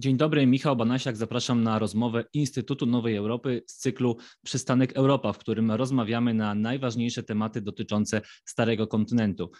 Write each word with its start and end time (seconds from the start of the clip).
Dzień 0.00 0.16
dobry, 0.16 0.46
Michał 0.46 0.76
Banasiak. 0.76 1.16
Zapraszam 1.16 1.62
na 1.62 1.78
rozmowę 1.78 2.24
Instytutu 2.32 2.86
Nowej 2.86 3.16
Europy 3.16 3.62
z 3.66 3.76
cyklu 3.76 4.16
Przystanek 4.44 4.96
Europa, 4.96 5.32
w 5.32 5.38
którym 5.38 5.70
rozmawiamy 5.70 6.34
na 6.34 6.54
najważniejsze 6.54 7.22
tematy 7.22 7.60
dotyczące 7.60 8.20
Starego 8.44 8.86
Kontynentu. 8.86 9.50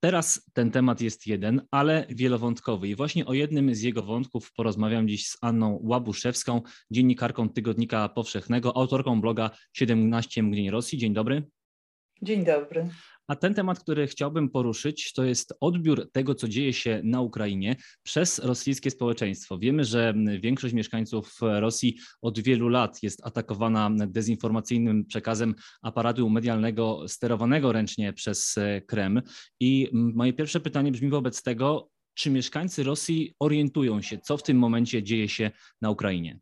Teraz 0.00 0.50
ten 0.52 0.70
temat 0.70 1.00
jest 1.00 1.26
jeden, 1.26 1.62
ale 1.70 2.06
wielowątkowy 2.08 2.88
i 2.88 2.94
właśnie 2.94 3.26
o 3.26 3.34
jednym 3.34 3.74
z 3.74 3.82
jego 3.82 4.02
wątków 4.02 4.52
porozmawiam 4.52 5.08
dziś 5.08 5.28
z 5.28 5.38
Anną 5.40 5.80
Łabuszewską, 5.82 6.62
dziennikarką 6.90 7.48
Tygodnika 7.48 8.08
Powszechnego, 8.08 8.76
autorką 8.76 9.20
bloga 9.20 9.50
17 9.72 10.42
mgnień 10.42 10.70
Rosji. 10.70 10.98
Dzień 10.98 11.14
dobry. 11.14 11.42
Dzień 12.22 12.44
dobry. 12.44 12.88
A 13.28 13.36
ten 13.36 13.54
temat, 13.54 13.80
który 13.80 14.06
chciałbym 14.06 14.50
poruszyć, 14.50 15.12
to 15.12 15.24
jest 15.24 15.54
odbiór 15.60 16.10
tego, 16.12 16.34
co 16.34 16.48
dzieje 16.48 16.72
się 16.72 17.00
na 17.04 17.20
Ukrainie 17.20 17.76
przez 18.02 18.38
rosyjskie 18.38 18.90
społeczeństwo. 18.90 19.58
Wiemy, 19.58 19.84
że 19.84 20.14
większość 20.40 20.74
mieszkańców 20.74 21.38
Rosji 21.40 21.96
od 22.22 22.40
wielu 22.40 22.68
lat 22.68 23.02
jest 23.02 23.26
atakowana 23.26 23.90
dezinformacyjnym 24.06 25.04
przekazem 25.04 25.54
aparatu 25.82 26.30
medialnego 26.30 27.08
sterowanego 27.08 27.72
ręcznie 27.72 28.12
przez 28.12 28.54
Kreml. 28.86 29.22
I 29.60 29.88
moje 29.92 30.32
pierwsze 30.32 30.60
pytanie 30.60 30.92
brzmi 30.92 31.10
wobec 31.10 31.42
tego, 31.42 31.88
czy 32.14 32.30
mieszkańcy 32.30 32.82
Rosji 32.82 33.34
orientują 33.40 34.02
się, 34.02 34.18
co 34.18 34.36
w 34.36 34.42
tym 34.42 34.58
momencie 34.58 35.02
dzieje 35.02 35.28
się 35.28 35.50
na 35.80 35.90
Ukrainie? 35.90 36.38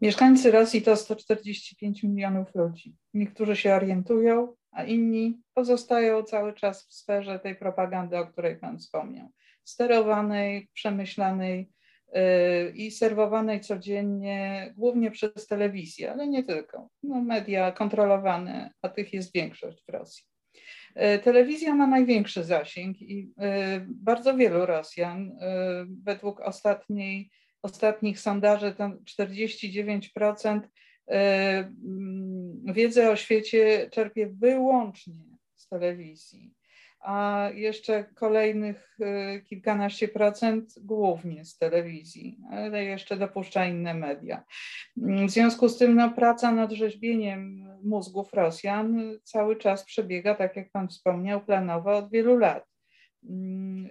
Mieszkańcy 0.00 0.50
Rosji 0.50 0.82
to 0.82 0.96
145 0.96 2.02
milionów 2.02 2.54
ludzi. 2.54 2.96
Niektórzy 3.14 3.56
się 3.56 3.74
orientują, 3.74 4.54
a 4.72 4.84
inni 4.84 5.40
pozostają 5.54 6.22
cały 6.22 6.54
czas 6.54 6.86
w 6.88 6.94
sferze 6.94 7.38
tej 7.38 7.56
propagandy, 7.56 8.18
o 8.18 8.26
której 8.26 8.56
Pan 8.56 8.78
wspomniał. 8.78 9.28
Sterowanej, 9.64 10.68
przemyślanej 10.74 11.70
yy, 12.12 12.72
i 12.74 12.90
serwowanej 12.90 13.60
codziennie, 13.60 14.72
głównie 14.76 15.10
przez 15.10 15.46
telewizję, 15.46 16.12
ale 16.12 16.28
nie 16.28 16.44
tylko. 16.44 16.88
No, 17.02 17.20
media 17.20 17.72
kontrolowane, 17.72 18.72
a 18.82 18.88
tych 18.88 19.12
jest 19.12 19.34
większość 19.34 19.84
w 19.88 19.92
Rosji. 19.92 20.24
Yy, 20.96 21.18
telewizja 21.18 21.74
ma 21.74 21.86
największy 21.86 22.44
zasięg 22.44 23.02
i 23.02 23.32
yy, 23.38 23.86
bardzo 23.88 24.36
wielu 24.36 24.66
Rosjan, 24.66 25.38
według 26.02 26.40
ostatniej, 26.40 27.30
ostatnich 27.62 28.20
sondaży, 28.20 28.74
to 28.74 28.90
49% 29.20 30.60
wiedzę 32.64 33.10
o 33.10 33.16
świecie 33.16 33.90
czerpie 33.90 34.26
wyłącznie 34.26 35.24
z 35.54 35.68
telewizji, 35.68 36.54
a 37.00 37.48
jeszcze 37.54 38.04
kolejnych 38.04 38.98
y, 39.00 39.42
kilkanaście 39.42 40.08
procent 40.08 40.74
głównie 40.80 41.44
z 41.44 41.58
telewizji, 41.58 42.38
ale 42.50 42.84
jeszcze 42.84 43.16
dopuszcza 43.16 43.66
inne 43.66 43.94
media. 43.94 44.44
W 44.96 45.30
związku 45.30 45.68
z 45.68 45.78
tym 45.78 45.94
no, 45.94 46.10
praca 46.10 46.52
nad 46.52 46.72
rzeźbieniem 46.72 47.68
mózgów 47.82 48.32
Rosjan 48.32 49.18
cały 49.24 49.56
czas 49.56 49.84
przebiega, 49.84 50.34
tak 50.34 50.56
jak 50.56 50.70
Pan 50.70 50.88
wspomniał, 50.88 51.40
planowo 51.40 51.96
od 51.96 52.10
wielu 52.10 52.36
lat. 52.36 52.64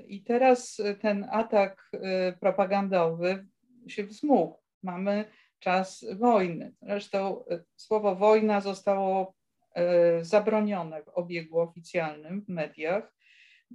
I 0.08 0.24
teraz 0.24 0.82
ten 1.02 1.28
atak 1.32 1.92
y, 1.94 2.00
propagandowy 2.40 3.48
się 3.88 4.04
wzmógł. 4.04 4.58
Mamy 4.84 5.26
czas 5.62 6.06
wojny. 6.16 6.74
Zresztą 6.82 7.46
e, 7.46 7.64
słowo 7.76 8.16
wojna 8.16 8.62
zostało 8.62 9.34
e, 9.76 10.26
zabronione 10.26 11.04
w 11.04 11.10
obiegu 11.10 11.60
oficjalnym 11.60 12.42
w 12.42 12.50
mediach. 12.50 13.14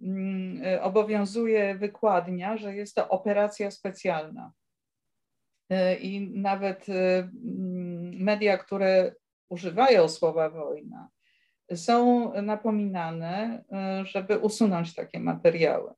Mm, 0.03 0.62
e, 0.65 0.83
obowiązuje 0.83 1.75
wykładnia, 1.75 2.56
że 2.56 2.77
jest 2.77 2.94
to 2.94 3.09
operacja 3.09 3.71
specjalna. 3.71 4.53
I 6.00 6.31
nawet 6.34 6.87
mm, 6.88 8.22
media, 8.22 8.59
które 8.59 9.15
używają 9.49 10.09
słowa 10.09 10.50
wojna, 10.50 11.09
są 11.75 12.32
napominane, 12.43 13.65
żeby 14.05 14.38
usunąć 14.38 14.94
takie 14.94 15.21
materiały. 15.21 15.94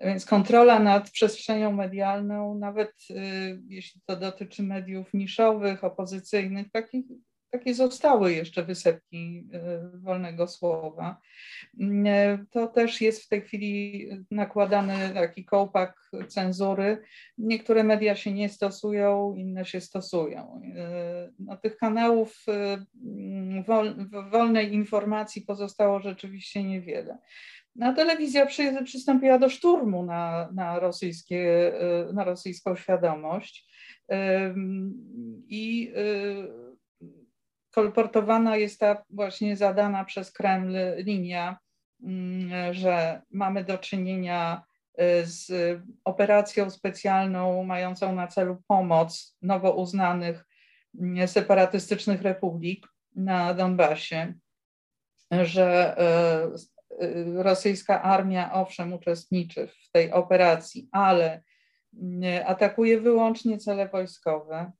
Więc 0.00 0.26
kontrola 0.26 0.78
nad 0.78 1.10
przestrzenią 1.10 1.72
medialną, 1.72 2.54
nawet 2.54 2.92
y, 3.10 3.62
jeśli 3.68 4.00
to 4.06 4.16
dotyczy 4.16 4.62
mediów 4.62 5.14
niszowych, 5.14 5.84
opozycyjnych, 5.84 6.70
takich, 6.70 7.04
takie 7.50 7.74
zostały 7.74 8.32
jeszcze 8.32 8.64
wysepki 8.64 9.48
y, 9.94 9.98
wolnego 9.98 10.48
słowa. 10.48 11.20
Y, 11.74 12.46
to 12.50 12.66
też 12.66 13.00
jest 13.00 13.24
w 13.24 13.28
tej 13.28 13.42
chwili 13.42 14.08
nakładany 14.30 15.10
taki 15.14 15.44
kołpak 15.44 16.10
cenzury. 16.28 17.02
Niektóre 17.38 17.84
media 17.84 18.16
się 18.16 18.32
nie 18.32 18.48
stosują, 18.48 19.34
inne 19.36 19.64
się 19.64 19.80
stosują. 19.80 20.60
No, 21.38 21.56
tych 21.56 21.76
kanałów 21.76 22.44
wolnej 24.30 24.74
informacji 24.74 25.42
pozostało 25.42 26.00
rzeczywiście 26.00 26.64
niewiele. 26.64 27.18
No, 27.76 27.94
telewizja 27.94 28.46
przy, 28.46 28.84
przystąpiła 28.84 29.38
do 29.38 29.48
szturmu 29.48 30.02
na, 30.02 30.48
na, 30.52 30.78
rosyjskie, 30.78 31.72
y, 32.08 32.12
na 32.12 32.24
rosyjską 32.24 32.76
świadomość 32.76 33.70
i 35.48 35.92
y, 35.96 36.70
kolportowana 37.70 38.56
jest 38.56 38.80
ta 38.80 39.04
właśnie 39.10 39.56
zadana 39.56 40.04
przez 40.04 40.32
Kreml 40.32 40.76
linia, 40.96 41.58
mm, 42.02 42.74
że 42.74 43.22
mamy 43.30 43.64
do 43.64 43.78
czynienia 43.78 44.62
y, 45.00 45.26
z 45.26 45.52
operacją 46.04 46.70
specjalną 46.70 47.64
mającą 47.64 48.14
na 48.14 48.26
celu 48.26 48.62
pomoc 48.66 49.36
nowo 49.42 49.72
uznanych 49.72 50.46
mm, 51.00 51.28
separatystycznych 51.28 52.22
republik 52.22 52.86
na 53.16 53.54
Donbasie, 53.54 54.34
że 55.30 55.96
rosyjska 57.34 58.02
armia 58.02 58.52
owszem 58.52 58.92
uczestniczy 58.92 59.66
w 59.66 59.90
tej 59.90 60.12
operacji, 60.12 60.88
ale 60.92 61.42
y, 61.94 62.46
atakuje 62.46 63.00
wyłącznie 63.00 63.58
cele 63.58 63.88
wojskowe, 63.88 64.72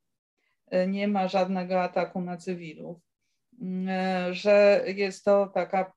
y, 0.74 0.86
nie 0.86 1.08
ma 1.08 1.28
żadnego 1.28 1.82
ataku 1.82 2.20
na 2.20 2.36
cywilów, 2.36 2.98
że 4.30 4.84
jest 4.86 5.24
to 5.24 5.46
taka 5.46 5.92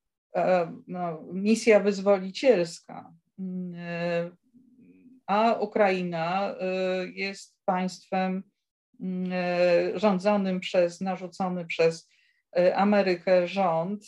no, 0.88 1.23
misja 1.34 1.79
wyzwolicielska, 1.79 3.13
a 5.28 5.53
Ukraina 5.53 6.56
jest 7.13 7.57
państwem 7.66 8.44
rządzonym 9.96 10.59
przez, 10.59 11.02
narzucony 11.02 11.66
przez 11.66 12.09
Amerykę 12.75 13.47
rząd 13.47 14.03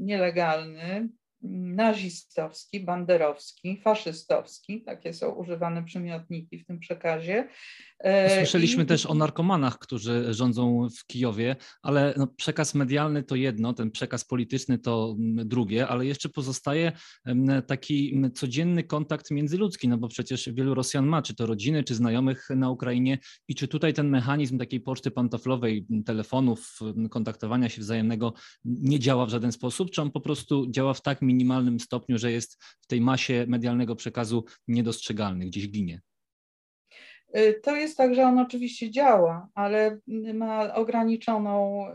nielegalny, 0.00 1.08
nazistowski, 1.42 2.80
banderowski, 2.80 3.80
faszystowski, 3.80 4.82
takie 4.82 5.14
są 5.14 5.30
używane 5.30 5.84
przymiotniki 5.84 6.58
w 6.58 6.66
tym 6.66 6.78
przekazie. 6.78 7.48
E, 7.98 8.36
Słyszeliśmy 8.36 8.82
I... 8.82 8.86
też 8.86 9.06
o 9.06 9.14
narkomanach, 9.14 9.78
którzy 9.78 10.34
rządzą 10.34 10.88
w 10.98 11.06
Kijowie, 11.06 11.56
ale 11.82 12.14
no, 12.16 12.26
przekaz 12.26 12.74
medialny 12.74 13.22
to 13.22 13.36
jedno, 13.36 13.72
ten 13.72 13.90
przekaz 13.90 14.24
polityczny 14.24 14.78
to 14.78 15.16
drugie, 15.18 15.88
ale 15.88 16.06
jeszcze 16.06 16.28
pozostaje 16.28 16.92
taki 17.66 18.22
codzienny 18.34 18.84
kontakt 18.84 19.30
międzyludzki, 19.30 19.88
no 19.88 19.98
bo 19.98 20.08
przecież 20.08 20.48
wielu 20.52 20.74
Rosjan 20.74 21.06
ma, 21.06 21.22
czy 21.22 21.34
to 21.34 21.46
rodziny, 21.46 21.84
czy 21.84 21.94
znajomych 21.94 22.48
na 22.56 22.70
Ukrainie 22.70 23.18
i 23.48 23.54
czy 23.54 23.68
tutaj 23.68 23.94
ten 23.94 24.08
mechanizm 24.08 24.58
takiej 24.58 24.80
poczty 24.80 25.10
pantoflowej, 25.10 25.86
telefonów, 26.06 26.78
kontaktowania 27.10 27.68
się 27.68 27.80
wzajemnego 27.80 28.32
nie 28.64 28.98
działa 28.98 29.26
w 29.26 29.30
żaden 29.30 29.52
sposób, 29.52 29.90
czy 29.90 30.02
on 30.02 30.10
po 30.10 30.20
prostu 30.20 30.70
działa 30.70 30.94
w 30.94 31.02
tak 31.02 31.22
minimalnym 31.32 31.80
stopniu, 31.80 32.18
że 32.18 32.32
jest 32.32 32.62
w 32.80 32.86
tej 32.86 33.00
masie 33.00 33.44
medialnego 33.48 33.96
przekazu 33.96 34.44
niedostrzegalny, 34.68 35.46
gdzieś 35.46 35.68
ginie. 35.68 36.00
Y, 37.36 37.60
to 37.62 37.76
jest 37.76 37.96
tak, 37.96 38.14
że 38.14 38.22
on 38.22 38.38
oczywiście 38.38 38.90
działa, 38.90 39.48
ale 39.54 39.98
ma 40.34 40.74
ograniczoną, 40.74 41.86
y, 41.88 41.94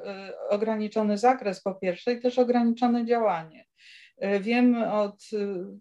ograniczony 0.50 1.18
zakres 1.18 1.62
po 1.62 1.76
pierwsze 1.76 2.14
i 2.14 2.22
też 2.22 2.40
ograniczone 2.40 3.06
działanie. 3.06 3.66
Y, 4.24 4.40
wiem 4.40 4.76
od, 4.84 5.24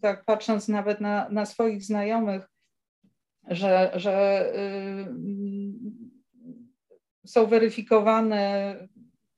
tak 0.00 0.24
patrząc 0.24 0.68
nawet 0.68 1.00
na, 1.00 1.28
na 1.30 1.46
swoich 1.46 1.84
znajomych, 1.84 2.42
że, 3.48 3.92
że 3.94 4.46
są 7.26 7.46
weryfikowane 7.46 8.76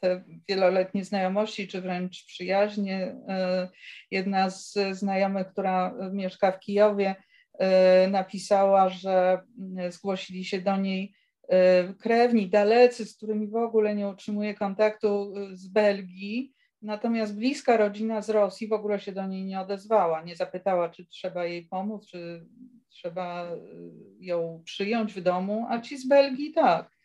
te 0.00 0.25
wieloletnie 0.49 1.05
znajomości, 1.05 1.69
czy 1.69 1.81
wręcz 1.81 2.25
przyjaźnie. 2.27 3.17
E, 3.29 3.69
jedna 4.11 4.50
z 4.50 4.79
znajomych, 4.93 5.47
która 5.49 5.95
mieszka 6.12 6.53
w 6.53 6.61
Kijowie, 6.61 7.15
e, 7.59 8.09
napisała, 8.09 8.89
że 8.89 9.41
zgłosili 9.91 10.45
się 10.45 10.61
do 10.61 10.77
niej 10.77 11.15
e, 11.49 11.95
krewni, 11.95 12.50
dalecy, 12.50 13.06
z 13.06 13.17
którymi 13.17 13.49
w 13.49 13.56
ogóle 13.56 13.95
nie 13.95 14.09
utrzymuje 14.09 14.55
kontaktu 14.55 15.35
z 15.53 15.69
Belgii, 15.69 16.53
natomiast 16.83 17.37
bliska 17.37 17.77
rodzina 17.77 18.23
z 18.23 18.31
Rosji 18.31 18.69
w 18.69 18.73
ogóle 18.73 19.01
się 19.01 19.12
do 19.12 19.27
niej 19.27 19.44
nie 19.44 19.61
odezwała, 19.61 20.23
nie 20.23 20.37
zapytała, 20.37 20.89
czy 20.89 21.06
trzeba 21.06 21.44
jej 21.44 21.67
pomóc, 21.67 22.06
czy 22.06 22.47
trzeba 22.89 23.51
ją 24.21 24.62
przyjąć 24.65 25.15
w 25.15 25.21
domu, 25.21 25.67
a 25.71 25.81
ci 25.81 25.99
z 25.99 26.09
Belgii 26.09 26.53
tak. 26.53 26.99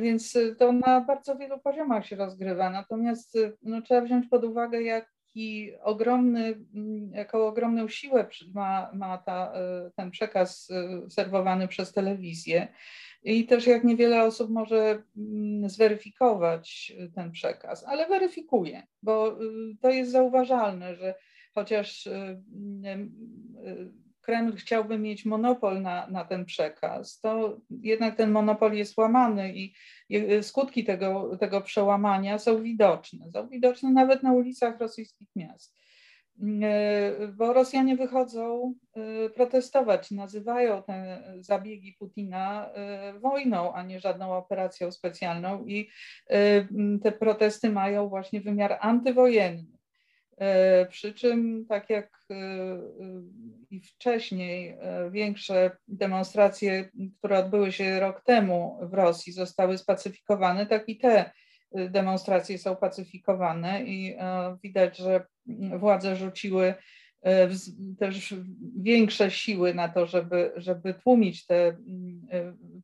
Więc 0.00 0.38
to 0.58 0.72
na 0.72 1.00
bardzo 1.00 1.36
wielu 1.36 1.58
poziomach 1.58 2.06
się 2.06 2.16
rozgrywa. 2.16 2.70
Natomiast 2.70 3.38
no, 3.62 3.82
trzeba 3.82 4.00
wziąć 4.00 4.28
pod 4.28 4.44
uwagę, 4.44 4.82
jaki 4.82 5.72
ogromny, 5.82 6.54
jaką 7.12 7.46
ogromną 7.46 7.88
siłę 7.88 8.26
ma, 8.54 8.90
ma 8.94 9.18
ta, 9.18 9.52
ten 9.96 10.10
przekaz 10.10 10.68
serwowany 11.08 11.68
przez 11.68 11.92
telewizję 11.92 12.68
i 13.24 13.46
też 13.46 13.66
jak 13.66 13.84
niewiele 13.84 14.22
osób 14.22 14.50
może 14.50 15.02
mm, 15.16 15.70
zweryfikować 15.70 16.92
ten 17.14 17.32
przekaz, 17.32 17.84
ale 17.84 18.08
weryfikuje, 18.08 18.82
bo 19.02 19.38
to 19.80 19.90
jest 19.90 20.10
zauważalne, 20.10 20.94
że 20.94 21.14
chociaż 21.54 22.08
Kreml 24.24 24.56
chciałby 24.56 24.98
mieć 24.98 25.24
monopol 25.24 25.82
na, 25.82 26.06
na 26.06 26.24
ten 26.24 26.44
przekaz, 26.44 27.20
to 27.20 27.60
jednak 27.70 28.16
ten 28.16 28.30
monopol 28.30 28.72
jest 28.72 28.96
łamany 28.96 29.52
i 29.54 29.74
skutki 30.42 30.84
tego, 30.84 31.36
tego 31.40 31.60
przełamania 31.60 32.38
są 32.38 32.62
widoczne. 32.62 33.30
Są 33.32 33.48
widoczne 33.48 33.90
nawet 33.90 34.22
na 34.22 34.32
ulicach 34.32 34.80
rosyjskich 34.80 35.28
miast. 35.36 35.74
E, 36.62 37.28
bo 37.28 37.52
Rosjanie 37.52 37.96
wychodzą 37.96 38.74
e, 38.96 39.30
protestować, 39.30 40.10
nazywają 40.10 40.82
te 40.82 41.22
zabiegi 41.40 41.92
Putina 41.92 42.70
e, 42.74 43.18
wojną, 43.18 43.74
a 43.74 43.82
nie 43.82 44.00
żadną 44.00 44.32
operacją 44.32 44.92
specjalną 44.92 45.64
i 45.66 45.90
te 47.02 47.12
protesty 47.12 47.70
mają 47.70 48.08
właśnie 48.08 48.40
wymiar 48.40 48.78
antywojenny. 48.80 49.73
Przy 50.88 51.14
czym, 51.14 51.66
tak 51.68 51.90
jak 51.90 52.10
i 53.70 53.80
wcześniej, 53.80 54.76
większe 55.10 55.76
demonstracje, 55.88 56.90
które 57.18 57.38
odbyły 57.38 57.72
się 57.72 58.00
rok 58.00 58.22
temu 58.24 58.78
w 58.82 58.94
Rosji, 58.94 59.32
zostały 59.32 59.78
spacyfikowane, 59.78 60.66
tak 60.66 60.88
i 60.88 60.98
te 60.98 61.30
demonstracje 61.74 62.58
są 62.58 62.76
pacyfikowane 62.76 63.84
i 63.84 64.16
widać, 64.62 64.96
że 64.96 65.26
władze 65.78 66.16
rzuciły 66.16 66.74
e, 67.22 67.48
też 67.98 68.34
większe 68.76 69.30
siły 69.30 69.74
na 69.74 69.88
to, 69.88 70.06
żeby, 70.06 70.52
żeby 70.56 70.94
tłumić 70.94 71.46
te 71.46 71.66
e, 71.66 71.76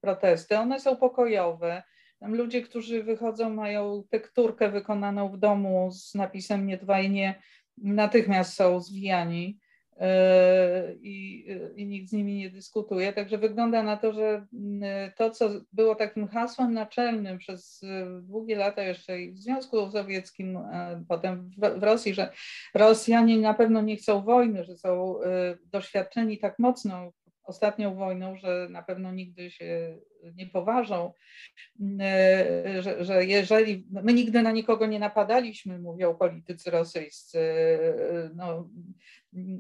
protesty. 0.01 0.59
One 0.59 0.81
są 0.81 0.97
pokojowe. 0.97 1.83
Tam 2.21 2.35
ludzie, 2.35 2.63
którzy 2.63 3.03
wychodzą, 3.03 3.51
mają 3.51 4.05
tekturkę 4.11 4.71
wykonaną 4.71 5.29
w 5.29 5.39
domu 5.39 5.91
z 5.93 6.15
napisem 6.15 6.67
nie 6.67 6.77
dwajnie, 6.77 7.43
natychmiast 7.79 8.55
są 8.55 8.81
zwijani. 8.81 9.59
E, 10.01 10.95
i, 11.03 11.47
i 11.77 11.87
nikt 11.87 12.09
z 12.09 12.13
nimi 12.13 12.35
nie 12.35 12.51
dyskutuje. 12.51 13.13
Także 13.13 13.39
wygląda 13.39 13.83
na 13.83 13.97
to, 13.97 14.13
że 14.13 14.47
mm, 14.53 15.11
to, 15.17 15.31
co 15.31 15.51
było 15.73 15.95
takim 15.95 16.29
hasłem 16.29 16.75
naczelnym 16.75 17.39
przez 17.39 17.81
długie 18.23 18.57
lata 18.57 18.83
jeszcze 18.83 19.21
i 19.21 19.33
w 19.33 19.39
Związku 19.39 19.91
Sowieckim, 19.91 20.59
potem 21.09 21.51
w 21.77 21.83
Rosji, 21.83 22.15
że 22.15 22.33
Rosjanie 22.75 23.39
na 23.39 23.55
pewno 23.55 23.81
nie 23.81 23.97
chcą 23.97 24.23
wojny, 24.23 24.65
że 24.65 24.77
są 24.77 25.15
doświadczeni 25.65 26.39
tak 26.39 26.59
mocno 26.59 27.13
ostatnią 27.45 27.95
wojną, 27.95 28.37
że 28.37 28.69
na 28.71 28.83
pewno 28.83 29.13
nigdy 29.13 29.51
się 29.51 29.99
nie 30.35 30.47
poważą, 30.47 31.13
że, 32.81 33.05
że 33.05 33.25
jeżeli 33.25 33.87
my 33.91 34.13
nigdy 34.13 34.43
na 34.43 34.53
nikogo 34.53 34.87
nie 34.87 34.99
napadaliśmy, 34.99 35.79
mówią 35.79 36.15
politycy 36.15 36.71
rosyjscy, 36.71 37.39
no, 38.35 38.69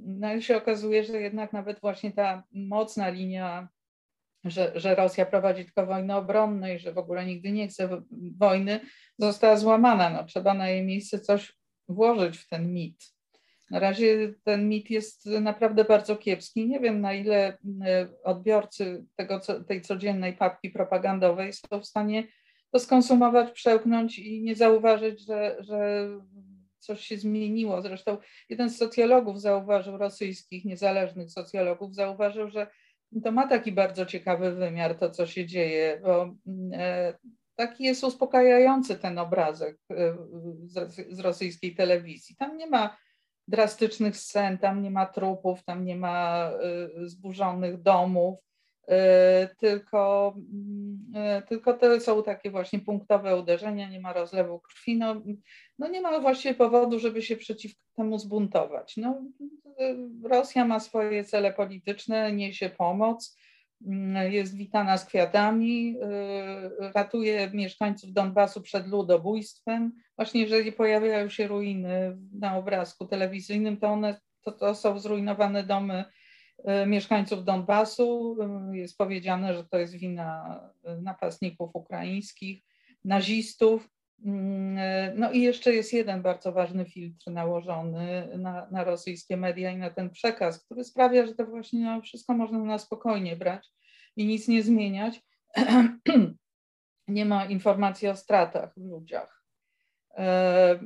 no 0.06 0.35
i 0.35 0.43
się 0.43 0.56
okazuje, 0.56 1.05
że 1.05 1.21
jednak 1.21 1.53
nawet 1.53 1.81
właśnie 1.81 2.12
ta 2.12 2.44
mocna 2.53 3.09
linia, 3.09 3.69
że, 4.44 4.73
że 4.75 4.94
Rosja 4.94 5.26
prowadzi 5.26 5.65
tylko 5.65 5.87
wojny 5.87 6.15
obronne 6.15 6.75
i 6.75 6.79
że 6.79 6.93
w 6.93 6.99
ogóle 6.99 7.26
nigdy 7.26 7.53
nie 7.53 7.69
chce 7.69 8.03
wojny, 8.38 8.81
została 9.19 9.56
złamana. 9.56 10.11
No, 10.11 10.25
trzeba 10.25 10.55
na 10.55 10.69
jej 10.69 10.83
miejsce 10.83 11.21
coś 11.21 11.56
włożyć 11.88 12.38
w 12.38 12.49
ten 12.49 12.73
mit. 12.73 13.20
Na 13.71 13.79
razie 13.79 14.35
ten 14.45 14.69
mit 14.69 14.91
jest 14.91 15.27
naprawdę 15.27 15.85
bardzo 15.85 16.17
kiepski. 16.17 16.69
Nie 16.69 16.81
wiem, 16.81 17.01
na 17.01 17.15
ile 17.15 17.59
e, 17.87 18.09
odbiorcy 18.25 19.05
tego, 19.17 19.41
tej 19.69 19.83
codziennej 19.83 20.33
papki 20.33 20.71
propagandowej 20.71 21.53
są 21.53 21.81
w 21.81 21.87
stanie 21.87 22.25
to 22.71 22.79
skonsumować, 22.79 23.51
przełknąć 23.51 24.19
i 24.19 24.43
nie 24.43 24.55
zauważyć, 24.55 25.27
że, 25.27 25.57
że 25.61 26.09
coś 26.79 27.01
się 27.01 27.19
zmieniło. 27.19 27.83
Zresztą 27.83 28.19
jeden 28.49 28.71
z 28.71 28.79
socjologów 28.79 29.41
zauważył, 29.41 29.99
rosyjskich 29.99 30.65
niezależnych 30.65 31.31
socjologów, 31.31 31.95
zauważył, 31.95 32.51
że 32.51 32.67
to 33.25 33.33
ma 33.33 33.49
taki 33.49 33.73
bardzo 33.73 34.07
ciekawy 34.07 34.53
wymiar, 34.55 34.95
to 34.95 35.11
co 35.11 35.27
się 35.27 35.47
dzieje, 35.47 36.01
bo 36.03 36.35
e, 36.73 37.15
taki 37.57 37.85
jest 37.85 38.05
uspokajający 38.05 38.99
ten 38.99 39.19
obrazek 39.19 39.79
e, 39.91 40.17
z 41.11 41.21
rosyjskiej 41.21 41.75
telewizji. 41.75 42.37
Tam 42.37 42.57
nie 42.57 42.67
ma 42.67 42.97
drastycznych 43.50 44.17
scen, 44.17 44.58
tam 44.58 44.82
nie 44.82 44.91
ma 44.91 45.06
trupów, 45.06 45.64
tam 45.64 45.85
nie 45.85 45.97
ma 45.97 46.50
e, 46.50 47.08
zburzonych 47.08 47.82
domów, 47.82 48.38
E, 48.91 49.49
tylko, 49.58 50.35
mm, 50.37 51.12
e, 51.14 51.43
tylko 51.43 51.75
to 51.75 52.00
są 52.00 52.23
takie 52.23 52.50
właśnie 52.50 52.79
punktowe 52.79 53.37
uderzenia, 53.37 53.88
nie 53.88 54.00
ma 54.00 54.12
rozlewu 54.12 54.61
krwi, 54.61 54.99
no, 54.99 55.23
no 55.79 55.88
nie 55.88 56.00
ma 56.00 56.20
właściwie 56.20 56.55
powodu, 56.55 56.99
żeby 56.99 57.23
się 57.23 57.37
przeciw 57.37 57.73
temu 57.97 58.19
zbuntować. 58.19 58.97
No, 58.97 59.23
Rosja 60.25 60.64
ma 60.64 60.81
swoje 60.81 61.25
cele 61.25 61.52
polityczne, 61.52 62.32
niesie 62.32 62.70
pomoc, 62.70 63.38
jest 64.31 64.56
witana 64.56 64.99
z 64.99 65.05
kwiatami, 65.05 65.97
e, 66.03 66.91
ratuje 66.94 67.50
mieszkańców 67.55 68.12
Donbasu 68.12 68.61
przed 68.62 68.87
ludobójstwem. 68.87 69.93
Właśnie 70.17 70.41
jeżeli 70.41 70.73
pojawiają 70.73 71.29
się 71.29 71.47
ruiny 71.47 72.19
na 72.32 72.56
obrazku 72.56 73.06
telewizyjnym, 73.06 73.77
to 73.77 73.88
one 73.88 74.21
to, 74.43 74.53
to 74.53 74.75
są 74.75 74.99
zrujnowane 74.99 75.65
domy 75.65 76.05
E, 76.65 76.87
mieszkańców 76.87 77.44
Donbasu. 77.44 78.37
E, 78.41 78.77
jest 78.77 78.99
powiedziane, 78.99 79.55
że 79.55 79.65
to 79.65 79.79
jest 79.79 79.94
wina 79.94 80.61
napastników 81.03 81.71
ukraińskich, 81.75 82.62
nazistów. 83.05 83.88
Mm, 84.25 85.19
no 85.19 85.33
i 85.33 85.41
jeszcze 85.41 85.73
jest 85.73 85.93
jeden 85.93 86.23
bardzo 86.23 86.53
ważny 86.53 86.85
filtr 86.85 87.31
nałożony 87.31 88.29
na, 88.39 88.69
na 88.71 88.85
rosyjskie 88.85 89.37
media 89.37 89.71
i 89.71 89.77
na 89.77 89.91
ten 89.91 90.11
przekaz, 90.11 90.65
który 90.65 90.85
sprawia, 90.85 91.27
że 91.27 91.35
to 91.35 91.47
właśnie 91.47 91.81
no, 91.81 92.03
wszystko 92.03 92.35
można 92.35 92.59
na 92.59 92.79
spokojnie 92.79 93.37
brać 93.37 93.69
i 94.17 94.27
nic 94.27 94.49
nie 94.49 94.62
zmieniać. 94.62 95.23
nie 97.09 97.25
ma 97.25 97.45
informacji 97.45 98.09
o 98.09 98.17
stratach 98.17 98.75
w 98.77 98.85
ludziach. 98.85 99.45
E, 100.17 100.81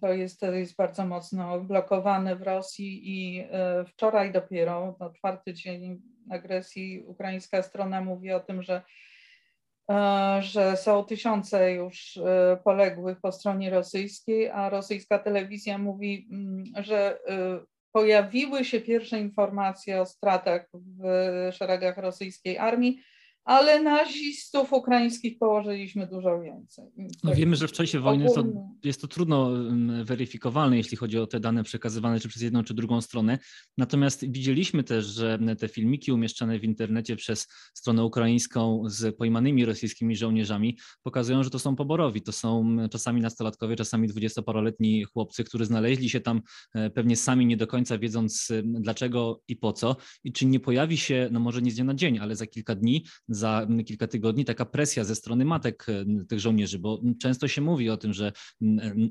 to 0.00 0.12
jest, 0.12 0.40
to 0.40 0.52
jest 0.52 0.76
bardzo 0.76 1.06
mocno 1.06 1.60
blokowane 1.60 2.36
w 2.36 2.42
Rosji 2.42 3.00
i 3.04 3.40
e, 3.50 3.84
wczoraj 3.84 4.32
dopiero, 4.32 4.96
no, 5.00 5.10
czwarty 5.10 5.54
dzień 5.54 6.02
agresji, 6.30 7.04
ukraińska 7.06 7.62
strona 7.62 8.00
mówi 8.00 8.32
o 8.32 8.40
tym, 8.40 8.62
że, 8.62 8.74
e, 8.76 8.82
że 10.40 10.76
są 10.76 11.04
tysiące 11.04 11.72
już 11.72 12.18
poległych 12.64 13.20
po 13.20 13.32
stronie 13.32 13.70
rosyjskiej, 13.70 14.48
a 14.48 14.70
rosyjska 14.70 15.18
telewizja 15.18 15.78
mówi, 15.78 16.28
mm, 16.32 16.64
że 16.84 17.18
pojawiły 17.92 18.64
się 18.64 18.80
pierwsze 18.80 19.20
informacje 19.20 20.00
o 20.00 20.06
stratach 20.06 20.68
w 20.74 21.02
szeregach 21.52 21.98
rosyjskiej 21.98 22.58
armii, 22.58 23.02
ale 23.48 23.82
nazistów 23.82 24.72
ukraińskich 24.72 25.38
położyliśmy 25.38 26.06
dużo 26.06 26.40
więcej. 26.40 26.84
No 27.24 27.34
wiemy, 27.34 27.56
że 27.56 27.68
w 27.68 27.72
czasie 27.72 28.00
wojny 28.00 28.26
to, 28.34 28.44
jest 28.84 29.00
to 29.00 29.08
trudno 29.08 29.50
weryfikowalne, 30.04 30.76
jeśli 30.76 30.96
chodzi 30.96 31.18
o 31.18 31.26
te 31.26 31.40
dane 31.40 31.62
przekazywane 31.62 32.20
czy 32.20 32.28
przez 32.28 32.42
jedną 32.42 32.64
czy 32.64 32.74
drugą 32.74 33.00
stronę. 33.00 33.38
Natomiast 33.78 34.30
widzieliśmy 34.30 34.84
też, 34.84 35.06
że 35.06 35.38
te 35.58 35.68
filmiki 35.68 36.12
umieszczane 36.12 36.58
w 36.58 36.64
internecie 36.64 37.16
przez 37.16 37.46
stronę 37.74 38.04
ukraińską 38.04 38.82
z 38.86 39.16
pojmanymi 39.16 39.64
rosyjskimi 39.64 40.16
żołnierzami 40.16 40.78
pokazują, 41.02 41.42
że 41.42 41.50
to 41.50 41.58
są 41.58 41.76
poborowi. 41.76 42.22
To 42.22 42.32
są 42.32 42.76
czasami 42.90 43.20
nastolatkowie, 43.20 43.76
czasami 43.76 44.08
dwudziestoparoletni 44.08 45.04
chłopcy, 45.04 45.44
którzy 45.44 45.64
znaleźli 45.64 46.10
się 46.10 46.20
tam 46.20 46.42
e, 46.74 46.90
pewnie 46.90 47.16
sami 47.16 47.46
nie 47.46 47.56
do 47.56 47.66
końca 47.66 47.98
wiedząc 47.98 48.48
dlaczego 48.64 49.40
i 49.48 49.56
po 49.56 49.72
co. 49.72 49.96
I 50.24 50.32
czy 50.32 50.46
nie 50.46 50.60
pojawi 50.60 50.96
się, 50.96 51.28
no 51.32 51.40
może 51.40 51.62
nie 51.62 51.70
z 51.70 51.74
dnia 51.74 51.84
na 51.84 51.94
dzień, 51.94 52.18
ale 52.18 52.36
za 52.36 52.46
kilka 52.46 52.74
dni 52.74 53.04
za 53.38 53.66
kilka 53.86 54.06
tygodni 54.06 54.44
taka 54.44 54.64
presja 54.64 55.04
ze 55.04 55.14
strony 55.14 55.44
matek 55.44 55.86
e, 55.88 56.24
tych 56.24 56.40
żołnierzy, 56.40 56.78
bo 56.78 57.02
często 57.20 57.48
się 57.48 57.60
mówi 57.62 57.90
o 57.90 57.96
tym, 57.96 58.12
że 58.12 58.32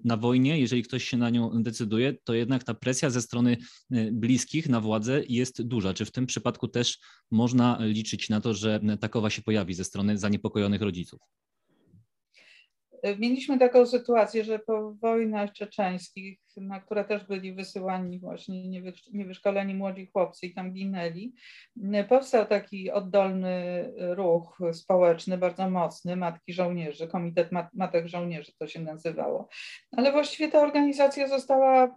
na 0.03 0.17
wojnie, 0.17 0.59
jeżeli 0.59 0.83
ktoś 0.83 1.03
się 1.03 1.17
na 1.17 1.29
nią 1.29 1.63
decyduje, 1.63 2.13
to 2.23 2.33
jednak 2.33 2.63
ta 2.63 2.73
presja 2.73 3.09
ze 3.09 3.21
strony 3.21 3.57
e, 3.91 4.11
bliskich 4.11 4.69
na 4.69 4.81
władzę 4.81 5.23
jest 5.29 5.61
duża. 5.61 5.93
Czy 5.93 6.05
w 6.05 6.11
tym 6.11 6.25
przypadku 6.25 6.67
też 6.67 6.99
można 7.31 7.77
liczyć 7.81 8.29
na 8.29 8.41
to, 8.41 8.53
że 8.53 8.79
takowa 8.99 9.29
się 9.29 9.41
pojawi 9.41 9.73
ze 9.73 9.83
strony 9.83 10.17
zaniepokojonych 10.17 10.81
rodziców? 10.81 11.19
Mieliśmy 13.19 13.59
taką 13.59 13.85
sytuację, 13.85 14.43
że 14.43 14.59
po 14.59 14.93
wojnach 14.93 15.51
czeczeńskich 15.51 16.39
na 16.61 16.79
które 16.79 17.05
też 17.05 17.27
byli 17.27 17.53
wysyłani 17.53 18.19
właśnie 18.19 18.81
niewyszkoleni 19.13 19.73
młodzi 19.73 20.07
chłopcy 20.13 20.45
i 20.45 20.53
tam 20.53 20.73
ginęli, 20.73 21.33
powstał 22.09 22.45
taki 22.45 22.91
oddolny 22.91 23.85
ruch 23.97 24.59
społeczny, 24.73 25.37
bardzo 25.37 25.69
mocny, 25.69 26.15
Matki 26.15 26.53
Żołnierzy, 26.53 27.07
Komitet 27.07 27.49
Matek 27.73 28.07
Żołnierzy 28.07 28.51
to 28.59 28.67
się 28.67 28.81
nazywało. 28.81 29.49
Ale 29.91 30.11
właściwie 30.11 30.51
ta 30.51 30.61
organizacja 30.61 31.27
została 31.27 31.93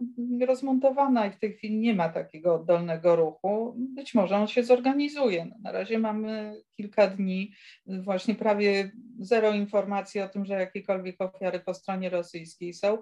rozmontowana 0.47 1.27
i 1.27 1.31
w 1.31 1.39
tej 1.39 1.53
chwili 1.53 1.77
nie 1.77 1.95
ma 1.95 2.09
takiego 2.09 2.55
oddolnego 2.55 3.15
ruchu. 3.15 3.75
Być 3.77 4.13
może 4.13 4.37
on 4.37 4.47
się 4.47 4.63
zorganizuje. 4.63 5.45
No, 5.45 5.55
na 5.63 5.71
razie 5.71 5.99
mamy 5.99 6.61
kilka 6.77 7.07
dni, 7.07 7.53
właśnie 7.85 8.35
prawie 8.35 8.91
zero 9.21 9.51
informacji 9.51 10.21
o 10.21 10.29
tym, 10.29 10.45
że 10.45 10.53
jakiekolwiek 10.53 11.21
ofiary 11.21 11.59
po 11.59 11.73
stronie 11.73 12.09
rosyjskiej 12.09 12.73
są. 12.73 12.97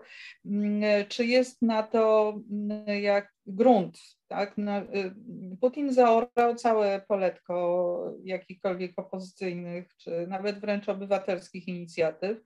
Mm, 0.46 1.06
czy 1.08 1.26
jest 1.26 1.62
na 1.62 1.84
to 1.84 2.34
mm, 2.52 3.02
jak 3.02 3.34
grunt? 3.46 4.00
Tak? 4.28 4.56
Y, 4.60 5.14
Putin 5.62 5.94
zaorał 5.94 6.56
całe 6.56 7.02
poletko 7.08 8.16
jakichkolwiek 8.24 8.92
opozycyjnych, 9.00 9.96
czy 9.98 10.28
nawet 10.28 10.60
wręcz 10.60 10.90
obywatelskich 10.90 11.68
inicjatyw. 11.68 12.38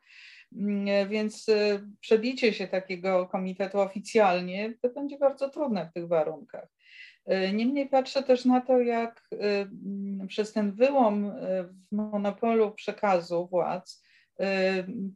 Mm, 0.56 1.10
więc 1.10 1.50
y, 1.50 1.88
przebicie 2.00 2.54
się 2.54 2.68
takiego 2.68 3.28
komitetu 3.28 3.80
oficjalnie 3.80 4.74
to 4.82 4.90
będzie 4.90 5.18
bardzo 5.18 5.50
trudne 5.50 5.90
w 5.90 5.94
tych 5.94 6.08
warunkach. 6.08 6.68
Y, 7.32 7.54
niemniej 7.54 7.90
patrzę 7.90 8.24
też 8.24 8.46
na 8.46 8.62
to, 8.62 8.80
jak 8.80 9.30
przez 10.28 10.54
ten 10.54 10.72
wyłom 10.72 11.32
w 11.92 11.96
monopolu 11.96 12.72
przekazu 12.72 13.48
władz 13.48 14.04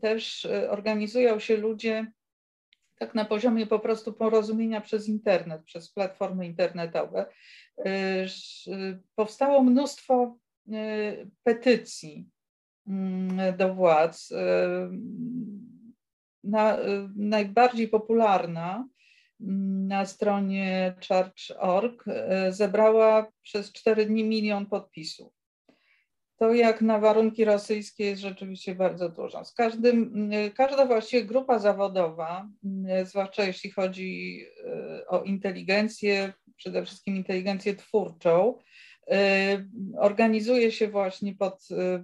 też 0.01 0.47
organizują 0.69 1.39
się 1.39 1.57
ludzie 1.57 2.11
tak 2.99 3.15
na 3.15 3.25
poziomie 3.25 3.67
po 3.67 3.79
prostu 3.79 4.13
porozumienia 4.13 4.81
przez 4.81 5.07
internet, 5.07 5.63
przez 5.63 5.91
platformy 5.91 6.45
internetowe. 6.45 7.25
Powstało 9.15 9.63
mnóstwo 9.63 10.37
petycji 11.43 12.29
do 13.57 13.75
władz. 13.75 14.33
Na, 16.43 16.77
najbardziej 17.15 17.87
popularna 17.87 18.87
na 19.39 20.05
stronie 20.05 20.95
church.org 21.07 22.05
zebrała 22.49 23.31
przez 23.43 23.71
cztery 23.71 24.05
dni 24.05 24.23
milion 24.23 24.65
podpisów 24.65 25.37
to 26.37 26.53
jak 26.53 26.81
na 26.81 26.99
warunki 26.99 27.45
rosyjskie 27.45 28.05
jest 28.05 28.21
rzeczywiście 28.21 28.75
bardzo 28.75 29.09
dużo. 29.09 29.45
Z 29.45 29.53
każdym, 29.53 30.29
każda 30.55 30.85
właściwie 30.85 31.25
grupa 31.25 31.59
zawodowa, 31.59 32.49
zwłaszcza 33.03 33.43
jeśli 33.43 33.71
chodzi 33.71 34.41
e, 34.65 35.07
o 35.07 35.23
inteligencję, 35.23 36.33
przede 36.55 36.85
wszystkim 36.85 37.15
inteligencję 37.15 37.75
twórczą, 37.75 38.57
e, 39.11 39.65
organizuje 39.97 40.71
się 40.71 40.87
właśnie 40.87 41.35
pod 41.35 41.67
e, 41.71 42.03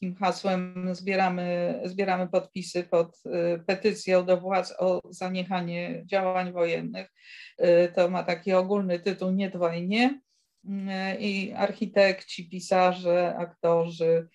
takim 0.00 0.16
hasłem 0.16 0.88
zbieramy, 0.94 1.80
zbieramy 1.84 2.28
podpisy 2.28 2.84
pod 2.84 3.22
petycją 3.66 4.24
do 4.24 4.40
władz 4.40 4.74
o 4.78 5.00
zaniechanie 5.10 6.02
działań 6.06 6.52
wojennych. 6.52 7.12
To 7.94 8.10
ma 8.10 8.22
taki 8.22 8.52
ogólny 8.52 8.98
tytuł 8.98 9.30
Nie 9.30 9.50
wojnie 9.50 10.20
i 11.18 11.52
architekci, 11.56 12.48
pisarze, 12.50 13.34
aktorzy, 13.38 14.28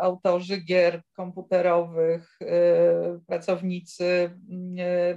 autorzy 0.00 0.56
gier 0.60 1.02
komputerowych, 1.16 2.38
pracownicy 3.26 4.30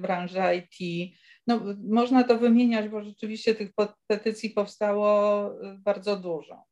branży 0.02 0.40
IT. 0.56 1.12
No, 1.48 1.62
można 1.90 2.24
to 2.24 2.38
wymieniać, 2.38 2.90
bo 2.90 3.04
rzeczywiście 3.04 3.56
tych 3.56 3.72
petycji 4.08 4.50
powstało 4.50 5.52
bardzo 5.78 6.16
dużo. 6.16 6.64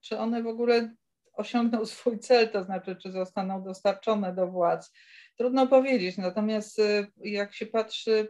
Czy 0.00 0.18
one 0.18 0.42
w 0.42 0.46
ogóle 0.46 0.94
osiągną 1.32 1.86
swój 1.86 2.18
cel, 2.18 2.48
to 2.48 2.64
znaczy, 2.64 2.96
czy 2.96 3.12
zostaną 3.12 3.62
dostarczone 3.62 4.34
do 4.34 4.46
władz? 4.46 4.92
Trudno 5.36 5.66
powiedzieć, 5.66 6.18
natomiast 6.18 6.80
jak 7.16 7.54
się 7.54 7.66
patrzy, 7.66 8.28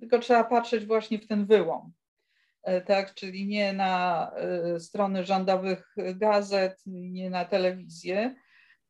tylko 0.00 0.18
trzeba 0.18 0.44
patrzeć 0.44 0.86
właśnie 0.86 1.18
w 1.18 1.26
ten 1.26 1.46
wyłom 1.46 1.92
E, 2.62 2.80
tak, 2.80 3.14
czyli 3.14 3.46
nie 3.46 3.72
na 3.72 4.32
e, 4.34 4.80
strony 4.80 5.24
rządowych 5.24 5.94
gazet, 5.96 6.82
nie 6.86 7.30
na 7.30 7.44
telewizję, 7.44 8.34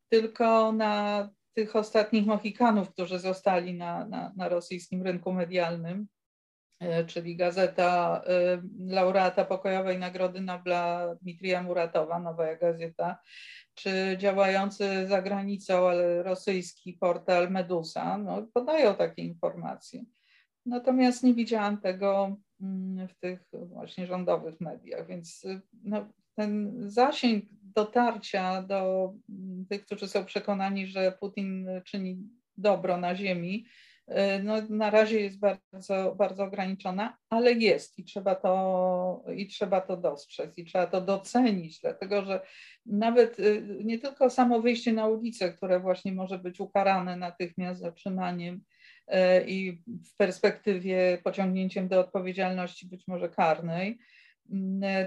tylko 0.09 0.71
na 0.71 1.29
tych 1.53 1.75
ostatnich 1.75 2.25
Mohikanów, 2.25 2.91
którzy 2.91 3.19
zostali 3.19 3.73
na, 3.73 4.05
na, 4.05 4.33
na 4.35 4.49
rosyjskim 4.49 5.03
rynku 5.03 5.33
medialnym, 5.33 6.07
czyli 7.07 7.35
gazeta 7.35 8.21
laureata 8.79 9.45
pokojowej 9.45 9.99
Nagrody 9.99 10.41
Nobla 10.41 11.15
Dmitrija 11.21 11.63
Muratowa, 11.63 12.19
Nowa 12.19 12.55
Gazeta, 12.55 13.17
czy 13.73 14.15
działający 14.17 15.07
za 15.07 15.21
granicą, 15.21 15.89
ale 15.89 16.23
rosyjski 16.23 16.93
portal 16.93 17.51
Medusa, 17.51 18.17
no, 18.17 18.47
podają 18.53 18.95
takie 18.95 19.21
informacje. 19.21 20.03
Natomiast 20.65 21.23
nie 21.23 21.33
widziałam 21.33 21.81
tego 21.81 22.37
mm, 22.61 23.07
w 23.07 23.19
tych 23.19 23.39
właśnie 23.53 24.07
rządowych 24.07 24.61
mediach, 24.61 25.07
więc 25.07 25.45
no, 25.83 26.09
ten 26.35 26.73
zasięg 26.89 27.45
dotarcia 27.63 28.61
do 28.61 29.13
mm, 29.29 29.65
tych, 29.65 29.85
którzy 29.85 30.07
są 30.07 30.25
przekonani, 30.25 30.87
że 30.87 31.11
Putin 31.19 31.67
czyni 31.85 32.17
dobro 32.57 32.97
na 32.97 33.15
ziemi, 33.15 33.65
no, 34.43 34.55
na 34.69 34.89
razie 34.89 35.19
jest 35.19 35.39
bardzo, 35.39 36.15
bardzo 36.17 36.43
ograniczona, 36.43 37.17
ale 37.29 37.53
jest 37.53 37.99
i 37.99 38.03
trzeba, 38.03 38.35
to, 38.35 39.23
i 39.35 39.47
trzeba 39.47 39.81
to 39.81 39.97
dostrzec 39.97 40.57
i 40.57 40.65
trzeba 40.65 40.87
to 40.87 41.01
docenić, 41.01 41.79
dlatego 41.79 42.25
że 42.25 42.41
nawet 42.85 43.39
y, 43.39 43.81
nie 43.83 43.99
tylko 43.99 44.29
samo 44.29 44.61
wyjście 44.61 44.93
na 44.93 45.07
ulicę, 45.07 45.53
które 45.53 45.79
właśnie 45.79 46.11
może 46.11 46.39
być 46.39 46.59
ukarane 46.59 47.15
natychmiast 47.15 47.81
zatrzymaniem, 47.81 48.61
E, 49.11 49.43
i 49.45 49.81
w 50.11 50.17
perspektywie 50.17 51.17
pociągnięciem 51.23 51.87
do 51.87 51.99
odpowiedzialności 51.99 52.87
być 52.87 53.07
może 53.07 53.29
karnej, 53.29 53.99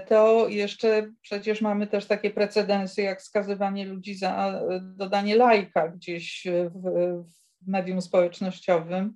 to 0.07 0.49
jeszcze 0.49 1.11
przecież 1.21 1.61
mamy 1.61 1.87
też 1.87 2.05
takie 2.05 2.31
precedensy 2.31 3.01
jak 3.01 3.21
skazywanie 3.21 3.85
ludzi 3.85 4.15
za 4.15 4.61
dodanie 4.81 5.35
lajka 5.35 5.87
gdzieś 5.87 6.47
w, 6.75 6.81
w 7.23 7.44
medium 7.67 8.01
społecznościowym. 8.01 9.13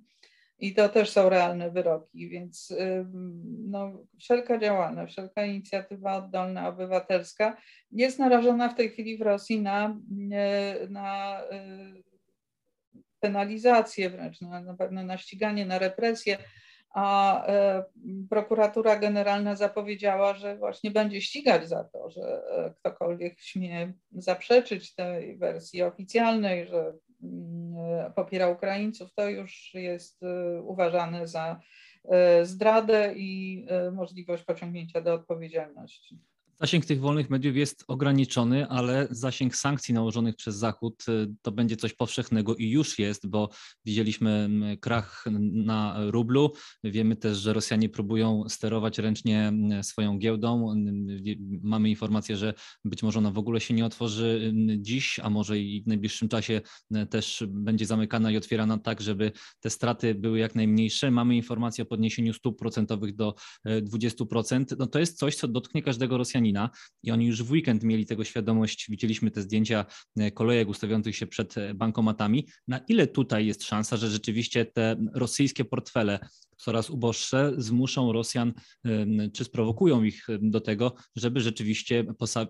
I 0.58 0.74
to 0.74 0.88
też 0.88 1.10
są 1.10 1.28
realne 1.28 1.70
wyroki, 1.70 2.28
więc 2.28 2.74
no, 3.44 3.92
wszelka 4.18 4.58
działalność, 4.58 5.12
wszelka 5.12 5.44
inicjatywa 5.44 6.16
oddolna, 6.16 6.68
obywatelska 6.68 7.56
jest 7.92 8.18
narażona 8.18 8.68
w 8.68 8.74
tej 8.74 8.90
chwili 8.90 9.18
w 9.18 9.22
Rosji 9.22 9.60
na, 9.60 9.96
na 10.90 11.40
penalizację 13.20 14.10
wręcz, 14.10 14.40
na, 14.40 14.60
na 14.60 14.74
pewno 14.74 15.02
na 15.02 15.18
ściganie, 15.18 15.66
na 15.66 15.78
represję, 15.78 16.38
a 16.90 17.46
e, 17.46 17.84
prokuratura 18.30 18.96
generalna 18.96 19.56
zapowiedziała, 19.56 20.34
że 20.34 20.56
właśnie 20.56 20.90
będzie 20.90 21.20
ścigać 21.20 21.68
za 21.68 21.84
to, 21.84 22.10
że 22.10 22.22
e, 22.22 22.74
ktokolwiek 22.80 23.40
śmie 23.40 23.92
zaprzeczyć 24.12 24.94
tej 24.94 25.38
wersji 25.38 25.82
oficjalnej, 25.82 26.66
że 26.66 26.78
e, 26.78 26.92
popiera 28.14 28.48
Ukraińców, 28.48 29.14
to 29.14 29.28
już 29.28 29.74
jest 29.74 30.20
uważane 30.62 31.28
za 31.28 31.60
zdradę 32.42 33.14
i 33.16 33.66
możliwość 33.92 34.44
pociągnięcia 34.44 35.00
do 35.00 35.14
odpowiedzialności. 35.14 36.18
Zasięg 36.60 36.86
tych 36.86 37.00
wolnych 37.00 37.30
mediów 37.30 37.56
jest 37.56 37.84
ograniczony, 37.88 38.68
ale 38.68 39.08
zasięg 39.10 39.56
sankcji 39.56 39.94
nałożonych 39.94 40.36
przez 40.36 40.56
Zachód 40.56 41.04
y, 41.08 41.34
to 41.42 41.52
będzie 41.52 41.76
coś 41.76 41.94
powszechnego 41.94 42.56
i 42.56 42.70
już 42.70 42.98
jest, 42.98 43.26
bo 43.28 43.48
widzieliśmy 43.84 44.48
krach 44.80 45.24
na 45.40 45.96
rublu. 46.10 46.52
Wiemy 46.84 47.16
też, 47.16 47.38
że 47.38 47.52
Rosjanie 47.52 47.88
próbują 47.88 48.44
sterować 48.48 48.98
ręcznie 48.98 49.52
swoją 49.82 50.18
giełdą. 50.18 50.74
Mamy 51.62 51.90
informację, 51.90 52.36
że 52.36 52.54
być 52.84 53.02
może 53.02 53.18
ona 53.18 53.30
w 53.30 53.38
ogóle 53.38 53.60
się 53.60 53.74
nie 53.74 53.86
otworzy 53.86 54.52
dziś, 54.78 55.20
a 55.22 55.30
może 55.30 55.58
i 55.58 55.82
w 55.82 55.86
najbliższym 55.86 56.28
czasie 56.28 56.60
też 57.10 57.44
będzie 57.48 57.86
zamykana 57.86 58.30
i 58.30 58.36
otwierana 58.36 58.78
tak, 58.78 59.00
żeby 59.00 59.32
te 59.60 59.70
straty 59.70 60.14
były 60.14 60.38
jak 60.38 60.54
najmniejsze. 60.54 61.10
Mamy 61.10 61.36
informację 61.36 61.82
o 61.82 61.86
podniesieniu 61.86 62.32
stóp 62.32 62.58
procentowych 62.58 63.16
do 63.16 63.34
20%. 63.66 64.64
No 64.78 64.86
to 64.86 64.98
jest 64.98 65.18
coś, 65.18 65.36
co 65.36 65.48
dotknie 65.48 65.82
każdego 65.82 66.18
Rosjanina 66.18 66.49
i 67.02 67.10
oni 67.10 67.26
już 67.26 67.42
w 67.42 67.50
weekend 67.50 67.82
mieli 67.82 68.06
tego 68.06 68.24
świadomość. 68.24 68.86
Widzieliśmy 68.88 69.30
te 69.30 69.42
zdjęcia 69.42 69.86
e, 70.16 70.30
kolejek 70.30 70.68
ustawiających 70.68 71.16
się 71.16 71.26
przed 71.26 71.58
e, 71.58 71.74
bankomatami. 71.74 72.46
Na 72.68 72.78
ile 72.78 73.06
tutaj 73.06 73.46
jest 73.46 73.64
szansa, 73.64 73.96
że 73.96 74.08
rzeczywiście 74.08 74.64
te 74.64 74.96
rosyjskie 75.14 75.64
portfele 75.64 76.18
coraz 76.56 76.90
uboższe 76.90 77.52
zmuszą 77.58 78.12
Rosjan, 78.12 78.52
czy 79.32 79.44
sprowokują 79.44 80.02
ich 80.02 80.26
do 80.40 80.60
tego, 80.60 80.94
żeby 81.16 81.40
rzeczywiście 81.40 82.04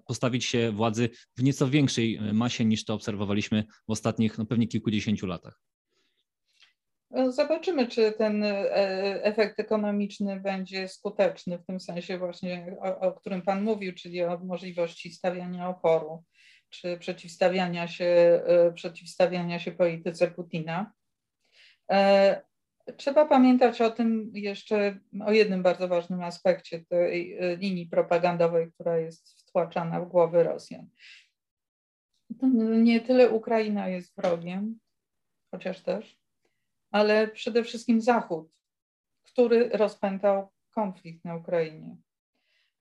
postawić 0.07 0.45
się 0.45 0.73
władzy 0.73 1.09
w 1.37 1.43
nieco 1.43 1.69
większej 1.69 2.21
masie 2.33 2.65
niż 2.65 2.85
to 2.85 2.95
obserwowaliśmy 2.95 3.65
w 3.89 3.91
ostatnich 3.93 4.39
no 4.39 4.47
pewnie 4.47 4.67
kilkudziesięciu 4.67 5.27
latach? 5.27 5.61
No, 7.11 7.33
zobaczymy, 7.33 7.89
czy 7.89 8.13
ten 8.13 8.45
e, 8.45 8.73
efekt 9.25 9.61
ekonomiczny 9.61 10.41
będzie 10.41 10.89
skuteczny 10.89 11.59
w 11.59 11.67
tym 11.67 11.81
sensie 11.81 12.19
właśnie, 12.19 12.77
o, 12.81 13.01
o 13.01 13.13
którym 13.13 13.43
Pan 13.43 13.63
mówił, 13.63 13.95
czyli 13.95 14.25
o 14.25 14.39
możliwości 14.39 15.13
stawiania 15.13 15.69
oporu, 15.69 16.25
czy 16.69 16.99
przeciwstawiania 16.99 17.89
się, 17.89 18.05
e, 18.05 18.73
przeciwstawiania 18.73 19.59
się 19.59 19.73
polityce 19.73 20.31
Putina. 20.31 20.93
E, 21.91 22.43
trzeba 22.97 23.27
pamiętać 23.27 23.81
o 23.81 23.91
tym 23.91 24.31
jeszcze, 24.35 24.99
o 25.27 25.33
jednym 25.33 25.63
bardzo 25.63 25.89
ważnym 25.89 26.23
aspekcie 26.23 26.85
tej 26.85 27.39
linii 27.59 27.87
propagandowej, 27.87 28.73
która 28.73 28.99
jest 28.99 29.41
wtłaczana 29.41 30.01
w 30.01 30.09
głowy 30.09 30.43
Rosjan. 30.43 30.89
Nie 32.83 33.01
tyle 33.01 33.31
Ukraina 33.31 33.89
jest 33.89 34.17
wrogiem, 34.17 34.79
chociaż 35.51 35.83
też, 35.83 36.20
ale 36.91 37.29
przede 37.29 37.65
wszystkim 37.65 38.01
Zachód, 38.01 38.53
który 39.23 39.69
rozpętał 39.69 40.49
konflikt 40.75 41.25
na 41.25 41.37
Ukrainie, 41.37 41.97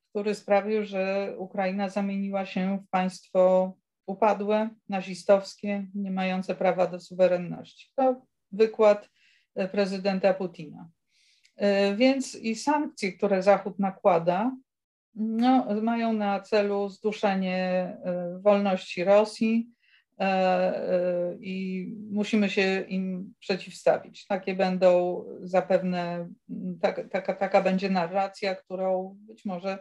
który 0.09 0.35
sprawił, 0.35 0.85
że 0.85 1.33
Ukraina 1.37 1.89
zamieniła 1.89 2.45
się 2.45 2.79
w 2.85 2.89
państwo 2.89 3.73
upadłe, 4.05 4.69
nazistowskie, 4.89 5.87
nie 5.95 6.11
mające 6.11 6.55
prawa 6.55 6.87
do 6.87 6.99
suwerenności. 6.99 7.91
To 7.95 8.21
wykład 8.51 9.09
e, 9.55 9.67
prezydenta 9.67 10.33
Putina. 10.33 10.89
E, 11.55 11.95
więc 11.95 12.35
i 12.35 12.55
sankcje, 12.55 13.13
które 13.13 13.43
Zachód 13.43 13.79
nakłada, 13.79 14.51
no, 15.15 15.81
mają 15.81 16.13
na 16.13 16.39
celu 16.39 16.89
zduszenie 16.89 17.57
e, 17.57 18.39
wolności 18.41 19.03
Rosji, 19.03 19.69
i 21.39 21.88
musimy 22.11 22.49
się 22.49 22.81
im 22.81 23.33
przeciwstawić. 23.39 24.25
Takie 24.25 24.55
będą 24.55 25.23
zapewne, 25.41 26.29
tak, 26.81 27.09
taka, 27.09 27.33
taka 27.33 27.61
będzie 27.61 27.89
narracja, 27.89 28.55
którą 28.55 29.17
być 29.19 29.45
może 29.45 29.79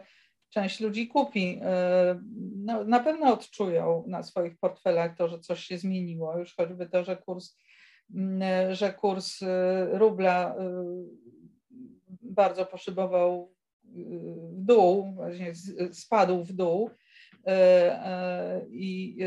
część 0.49 0.79
ludzi 0.79 1.07
kupi. 1.07 1.59
E, 1.63 2.19
no, 2.55 2.83
na 2.83 2.99
pewno 2.99 3.33
odczują 3.33 4.03
na 4.07 4.23
swoich 4.23 4.57
portfelach 4.57 5.17
to, 5.17 5.27
że 5.27 5.39
coś 5.39 5.63
się 5.63 5.77
zmieniło, 5.77 6.37
już 6.37 6.55
choćby 6.55 6.89
to, 6.89 7.03
że 7.03 7.17
kurs, 7.17 7.57
że 8.71 8.93
kurs 8.93 9.39
rubla 9.91 10.55
bardzo 12.21 12.65
poszybował 12.65 13.53
w 14.53 14.63
dół, 14.65 15.15
spadł 15.91 16.43
w 16.43 16.53
dół 16.53 16.89
i 18.69 19.17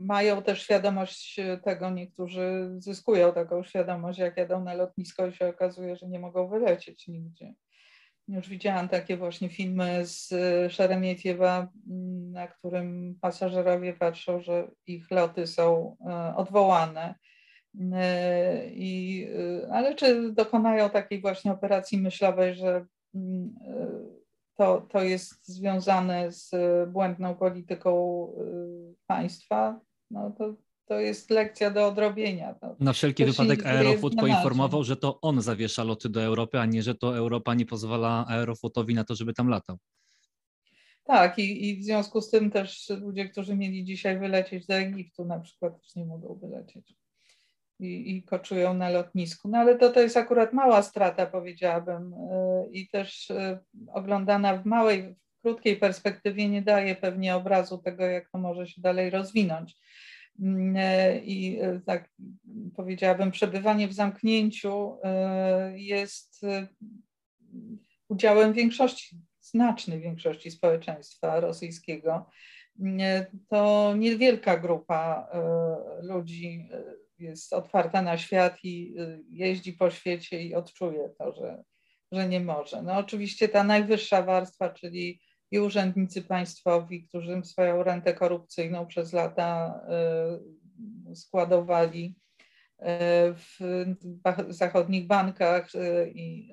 mają 0.00 0.42
też 0.42 0.62
świadomość 0.62 1.40
tego, 1.64 1.90
niektórzy 1.90 2.70
zyskują 2.78 3.32
taką 3.32 3.62
świadomość, 3.62 4.18
jak 4.18 4.36
jadą 4.36 4.64
na 4.64 4.74
lotnisko 4.74 5.26
i 5.26 5.32
się 5.32 5.48
okazuje, 5.48 5.96
że 5.96 6.08
nie 6.08 6.18
mogą 6.18 6.48
wylecieć 6.48 7.08
nigdzie. 7.08 7.54
Już 8.30 8.48
widziałam 8.48 8.88
takie 8.88 9.16
właśnie 9.16 9.48
filmy 9.48 10.06
z 10.06 10.28
Szeremietiewa, 10.72 11.68
na 12.32 12.48
którym 12.48 13.18
pasażerowie 13.20 13.92
patrzą, 13.92 14.40
że 14.40 14.70
ich 14.86 15.10
loty 15.10 15.46
są 15.46 15.96
e, 16.06 16.36
odwołane. 16.36 17.14
E, 17.92 18.66
I, 18.70 19.26
e, 19.64 19.72
ale 19.72 19.94
czy 19.94 20.32
dokonają 20.32 20.90
takiej 20.90 21.20
właśnie 21.20 21.52
operacji 21.52 21.98
myślowej, 21.98 22.54
że 22.54 22.86
to, 24.56 24.80
to 24.80 25.02
jest 25.02 25.48
związane 25.48 26.32
z 26.32 26.50
błędną 26.90 27.34
polityką 27.34 28.26
państwa? 29.06 29.80
No 30.10 30.30
to, 30.30 30.54
to 30.86 31.00
jest 31.00 31.30
lekcja 31.30 31.70
do 31.70 31.86
odrobienia. 31.86 32.54
To, 32.54 32.76
Na 32.80 32.92
wszelki 32.92 33.24
wypadek 33.24 33.66
Aeroflot 33.66 34.14
poinformował, 34.14 34.84
że 34.84 34.96
to 34.96 35.20
on 35.20 35.42
zawiesza 35.42 35.84
loty 35.84 36.08
do 36.08 36.22
Europy, 36.22 36.58
a 36.58 36.66
nie, 36.66 36.82
że 36.82 36.94
to 36.94 37.16
Europa 37.16 37.54
nie 37.54 37.66
pozwala 37.66 38.26
Aeroflotowi 38.28 38.94
na 38.94 39.04
to, 39.04 39.14
żeby 39.14 39.34
tam 39.34 39.48
latał. 39.48 39.78
Tak, 41.04 41.38
i, 41.38 41.68
i 41.68 41.76
w 41.76 41.84
związku 41.84 42.20
z 42.20 42.30
tym 42.30 42.50
też 42.50 42.88
ludzie, 42.88 43.28
którzy 43.28 43.56
mieli 43.56 43.84
dzisiaj 43.84 44.18
wylecieć 44.18 44.66
do 44.66 44.74
Egiptu, 44.74 45.24
na 45.24 45.40
przykład 45.40 45.82
też 45.82 45.94
nie 45.94 46.04
mogą 46.04 46.34
wylecieć 46.34 46.94
i, 47.80 48.16
i 48.16 48.22
koczują 48.22 48.74
na 48.74 48.88
lotnisku. 48.88 49.48
No 49.48 49.58
ale 49.58 49.78
to, 49.78 49.90
to 49.90 50.00
jest 50.00 50.16
akurat 50.16 50.52
mała 50.52 50.82
strata, 50.82 51.26
powiedziałabym, 51.26 52.14
y, 52.14 52.70
i 52.72 52.88
też 52.88 53.30
y, 53.30 53.58
oglądana 53.92 54.56
w 54.56 54.66
małej, 54.66 55.14
w 55.38 55.42
krótkiej 55.42 55.76
perspektywie 55.76 56.48
nie 56.48 56.62
daje 56.62 56.96
pewnie 56.96 57.36
obrazu 57.36 57.78
tego, 57.78 58.04
jak 58.04 58.30
to 58.30 58.38
może 58.38 58.66
się 58.66 58.80
dalej 58.80 59.10
rozwinąć. 59.10 59.76
Mm, 60.40 60.76
e, 60.76 61.18
I 61.18 61.60
e, 61.60 61.80
tak 61.86 62.10
powiedziałabym, 62.76 63.30
przebywanie 63.30 63.88
w 63.88 63.92
zamknięciu 63.92 64.98
e, 65.04 65.78
jest 65.78 66.40
udziałem 68.08 68.52
większości, 68.52 69.16
znacznej 69.40 70.00
większości 70.00 70.50
społeczeństwa 70.50 71.40
rosyjskiego. 71.40 72.26
Mm, 72.80 73.24
to 73.48 73.94
niewielka 73.96 74.56
grupa 74.56 75.28
ludzi 76.02 76.68
jest 77.18 77.52
otwarta 77.52 78.02
na 78.02 78.18
świat 78.18 78.56
i 78.62 78.94
jeździ 79.28 79.72
po 79.72 79.90
świecie 79.90 80.42
i 80.42 80.54
odczuje 80.54 81.08
to, 81.18 81.32
że, 81.32 81.64
że 82.12 82.28
nie 82.28 82.40
może. 82.40 82.82
No 82.82 82.96
oczywiście 82.96 83.48
ta 83.48 83.64
najwyższa 83.64 84.22
warstwa, 84.22 84.70
czyli 84.70 85.20
i 85.50 85.58
urzędnicy 85.58 86.22
państwowi, 86.22 87.02
którzy 87.02 87.42
swoją 87.44 87.82
rentę 87.82 88.14
korupcyjną 88.14 88.86
przez 88.86 89.12
lata 89.12 89.80
e, 89.88 91.14
składowali 91.14 92.14
e, 92.78 93.32
w 93.34 93.58
zachodnich 94.48 95.06
bankach 95.06 95.68
e, 95.74 96.08
i 96.08 96.52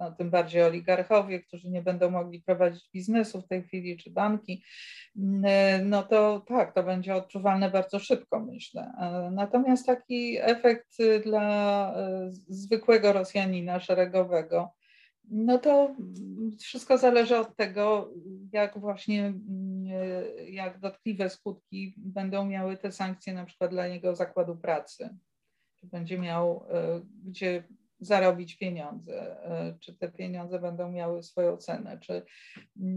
no, 0.00 0.12
tym 0.12 0.30
bardziej 0.30 0.62
oligarchowie, 0.62 1.40
którzy 1.40 1.70
nie 1.70 1.82
będą 1.82 2.10
mogli 2.10 2.42
prowadzić 2.42 2.90
biznesu 2.94 3.42
w 3.42 3.48
tej 3.48 3.62
chwili, 3.62 3.96
czy 3.96 4.10
banki, 4.10 4.64
no 5.84 6.02
to 6.02 6.40
tak, 6.40 6.74
to 6.74 6.82
będzie 6.82 7.14
odczuwalne 7.14 7.70
bardzo 7.70 7.98
szybko, 7.98 8.40
myślę. 8.40 8.92
Natomiast 9.32 9.86
taki 9.86 10.38
efekt 10.40 10.96
dla 11.24 11.94
zwykłego 12.48 13.12
Rosjanina 13.12 13.80
szeregowego, 13.80 14.77
no 15.30 15.58
to 15.58 15.96
wszystko 16.58 16.98
zależy 16.98 17.36
od 17.36 17.56
tego, 17.56 18.10
jak 18.52 18.78
właśnie, 18.78 19.34
jak 20.48 20.80
dotkliwe 20.80 21.30
skutki 21.30 21.94
będą 21.96 22.46
miały 22.46 22.76
te 22.76 22.92
sankcje 22.92 23.34
na 23.34 23.44
przykład 23.44 23.70
dla 23.70 23.86
jego 23.86 24.16
zakładu 24.16 24.56
pracy. 24.56 25.16
Czy 25.74 25.86
będzie 25.86 26.18
miał 26.18 26.64
e, 26.70 27.00
gdzie 27.24 27.64
zarobić 28.00 28.56
pieniądze, 28.56 29.44
e, 29.44 29.78
czy 29.80 29.94
te 29.94 30.12
pieniądze 30.12 30.58
będą 30.58 30.92
miały 30.92 31.22
swoją 31.22 31.56
cenę, 31.56 31.98
czy 31.98 32.22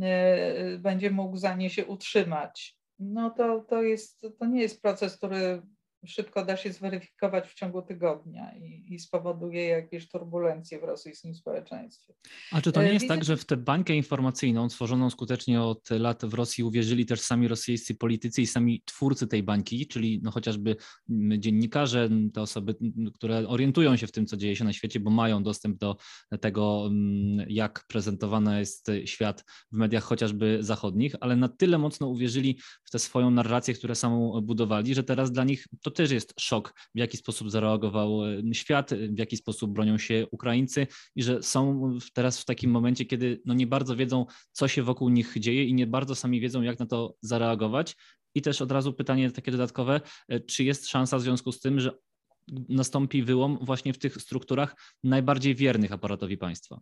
e, 0.01 0.77
będzie 0.77 1.11
mógł 1.11 1.37
za 1.37 1.55
nie 1.55 1.69
się 1.69 1.85
utrzymać. 1.85 2.77
No 2.99 3.29
to, 3.29 3.59
to, 3.59 3.81
jest, 3.81 4.25
to 4.39 4.45
nie 4.45 4.61
jest 4.61 4.81
proces, 4.81 5.17
który 5.17 5.61
szybko 6.07 6.45
da 6.45 6.57
się 6.57 6.73
zweryfikować 6.73 7.47
w 7.47 7.53
ciągu 7.53 7.81
tygodnia 7.81 8.55
i, 8.57 8.93
i, 8.93 8.99
spowoduje 8.99 9.65
jakieś 9.65 10.09
turbulencje 10.09 10.79
w 10.79 10.83
rosyjskim 10.83 11.35
społeczeństwie. 11.35 12.13
A 12.51 12.61
czy 12.61 12.71
to 12.71 12.81
nie 12.81 12.89
e, 12.89 12.93
jest 12.93 13.07
tak, 13.07 13.23
że 13.23 13.37
w 13.37 13.45
tę 13.45 13.57
bańkę 13.57 13.95
informacyjną 13.95 14.67
tworzoną 14.67 15.09
skutecznie 15.09 15.61
od 15.61 15.89
lat 15.89 16.25
w 16.25 16.33
Rosji 16.33 16.63
uwierzyli 16.63 17.05
też 17.05 17.21
sami 17.21 17.47
rosyjscy 17.47 17.95
politycy 17.95 18.41
i 18.41 18.47
sami 18.47 18.83
twórcy 18.85 19.27
tej 19.27 19.43
bańki, 19.43 19.87
czyli 19.87 20.19
no 20.23 20.31
chociażby 20.31 20.75
dziennikarze, 21.37 22.09
te 22.33 22.41
osoby, 22.41 22.75
które 23.13 23.47
orientują 23.47 23.95
się 23.95 24.07
w 24.07 24.11
tym, 24.11 24.25
co 24.25 24.37
dzieje 24.37 24.55
się 24.55 24.63
na 24.63 24.73
świecie, 24.73 24.99
bo 24.99 25.11
mają 25.11 25.43
dostęp 25.43 25.77
do 25.77 25.97
tego, 26.41 26.89
jak 27.47 27.85
prezentowany 27.87 28.59
jest 28.59 28.91
świat 29.05 29.43
w 29.71 29.77
mediach 29.77 30.03
chociażby 30.03 30.57
zachodnich, 30.59 31.15
ale 31.19 31.35
na 31.35 31.49
tyle 31.49 31.77
mocno 31.77 32.07
uwierzyli 32.07 32.59
w 32.83 32.91
tę 32.91 32.99
swoją 32.99 33.31
narrację, 33.31 33.73
które 33.73 33.95
samą 33.95 34.41
budowali, 34.41 34.95
że 34.95 35.03
teraz 35.03 35.31
dla 35.31 35.43
nich 35.43 35.67
to 35.81 35.90
też 35.91 36.11
jest 36.11 36.33
szok, 36.39 36.73
w 36.95 36.99
jaki 36.99 37.17
sposób 37.17 37.51
zareagował 37.51 38.25
e, 38.25 38.53
świat, 38.53 38.93
w 38.93 39.17
jaki 39.19 39.37
sposób 39.37 39.71
bronią 39.71 39.97
się 39.97 40.27
Ukraińcy 40.31 40.87
i 41.15 41.23
że 41.23 41.43
są 41.43 41.91
teraz 42.13 42.39
w 42.39 42.45
takim 42.45 42.71
momencie, 42.71 43.05
kiedy 43.05 43.41
no 43.45 43.53
nie 43.53 43.67
bardzo 43.67 43.95
wiedzą, 43.95 44.25
co 44.51 44.67
się 44.67 44.83
wokół 44.83 45.09
nich 45.09 45.39
dzieje 45.39 45.65
i 45.65 45.73
nie 45.73 45.87
bardzo 45.87 46.15
sami 46.15 46.41
wiedzą, 46.41 46.61
jak 46.61 46.79
na 46.79 46.85
to 46.85 47.15
zareagować. 47.21 47.95
I 48.35 48.41
też 48.41 48.61
od 48.61 48.71
razu 48.71 48.93
pytanie 48.93 49.31
takie 49.31 49.51
dodatkowe, 49.51 50.01
e, 50.27 50.39
czy 50.39 50.63
jest 50.63 50.87
szansa 50.87 51.17
w 51.17 51.21
związku 51.21 51.51
z 51.51 51.59
tym, 51.59 51.79
że 51.79 51.91
nastąpi 52.69 53.23
wyłom 53.23 53.57
właśnie 53.61 53.93
w 53.93 53.97
tych 53.97 54.21
strukturach 54.21 54.75
najbardziej 55.03 55.55
wiernych 55.55 55.91
aparatowi 55.91 56.37
państwa? 56.37 56.81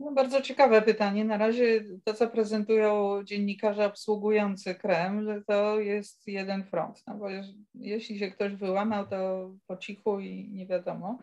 No 0.00 0.12
bardzo 0.12 0.42
ciekawe 0.42 0.82
pytanie. 0.82 1.24
Na 1.24 1.36
razie 1.36 1.84
to, 2.04 2.14
co 2.14 2.28
prezentują 2.28 3.20
dziennikarze 3.24 3.86
obsługujący 3.86 4.74
Kreml, 4.74 5.44
to 5.46 5.80
jest 5.80 6.28
jeden 6.28 6.64
front. 6.64 7.02
No 7.06 7.14
bo 7.14 7.26
jeśli 7.74 8.18
się 8.18 8.30
ktoś 8.30 8.54
wyłamał, 8.54 9.06
to 9.06 9.50
po 9.66 9.76
cichu 9.76 10.20
i 10.20 10.48
nie 10.52 10.66
wiadomo. 10.66 11.18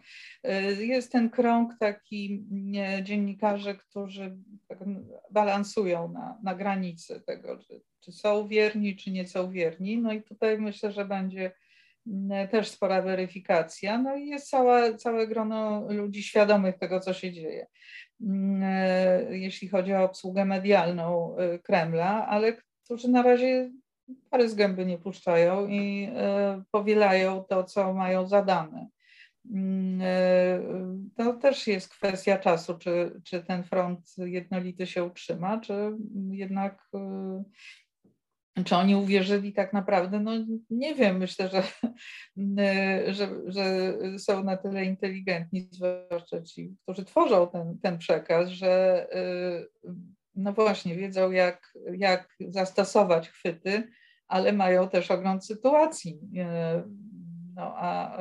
Y, 0.47 0.85
jest 0.85 1.11
ten 1.11 1.29
krąg 1.29 1.73
taki 1.79 2.45
dziennikarzy, 3.03 3.75
którzy 3.75 4.37
tak 4.67 4.79
balansują 5.31 6.11
na, 6.11 6.39
na 6.43 6.55
granicy 6.55 7.21
tego, 7.21 7.57
czy, 7.57 7.81
czy 7.99 8.11
są 8.11 8.47
wierni, 8.47 8.95
czy 8.95 9.11
nie 9.11 9.27
są 9.27 9.51
wierni. 9.51 9.97
No 9.97 10.13
i 10.13 10.23
tutaj 10.23 10.57
myślę, 10.57 10.91
że 10.91 11.05
będzie 11.05 11.51
też 12.51 12.69
spora 12.69 13.01
weryfikacja. 13.01 13.97
No 13.97 14.15
i 14.15 14.27
jest 14.27 14.49
całe, 14.49 14.97
całe 14.97 15.27
grono 15.27 15.87
ludzi 15.89 16.23
świadomych 16.23 16.77
tego, 16.77 16.99
co 16.99 17.13
się 17.13 17.31
dzieje, 17.31 17.67
jeśli 19.29 19.67
chodzi 19.67 19.93
o 19.93 20.03
obsługę 20.03 20.45
medialną 20.45 21.35
Kremla, 21.63 22.27
ale 22.27 22.53
którzy 22.83 23.09
na 23.09 23.21
razie 23.21 23.71
pary 24.29 24.49
z 24.49 24.55
gęby 24.55 24.85
nie 24.85 24.97
puszczają 24.97 25.67
i 25.67 26.09
powielają 26.71 27.43
to, 27.43 27.63
co 27.63 27.93
mają 27.93 28.27
zadane. 28.27 28.87
Mm, 29.51 30.01
e, 30.01 30.59
to 31.15 31.33
też 31.33 31.67
jest 31.67 31.89
kwestia 31.89 32.37
czasu, 32.37 32.77
czy, 32.77 33.21
czy 33.23 33.43
ten 33.43 33.63
front 33.63 33.99
jednolity 34.17 34.87
się 34.87 35.03
utrzyma, 35.03 35.59
czy 35.59 35.73
jednak 36.31 36.89
e, 36.93 37.43
czy 38.63 38.75
oni 38.75 38.95
uwierzyli 38.95 39.53
tak 39.53 39.73
naprawdę? 39.73 40.19
No 40.19 40.31
nie 40.69 40.95
wiem, 40.95 41.17
myślę, 41.17 41.49
że, 41.49 41.63
że, 43.13 43.29
że 43.47 43.93
są 44.19 44.43
na 44.43 44.57
tyle 44.57 44.85
inteligentni, 44.85 45.67
zwłaszcza 45.71 46.41
ci, 46.41 46.75
którzy 46.83 47.05
tworzą 47.05 47.49
ten, 47.49 47.79
ten 47.79 47.97
przekaz, 47.97 48.49
że 48.49 49.07
no 50.35 50.53
właśnie 50.53 50.95
wiedzą 50.95 51.31
jak, 51.31 51.73
jak 51.97 52.35
zastosować 52.39 53.29
chwyty, 53.29 53.87
ale 54.27 54.53
mają 54.53 54.89
też 54.89 55.11
ogląd 55.11 55.45
sytuacji. 55.45 56.19
No 57.55 57.73
a 57.77 58.17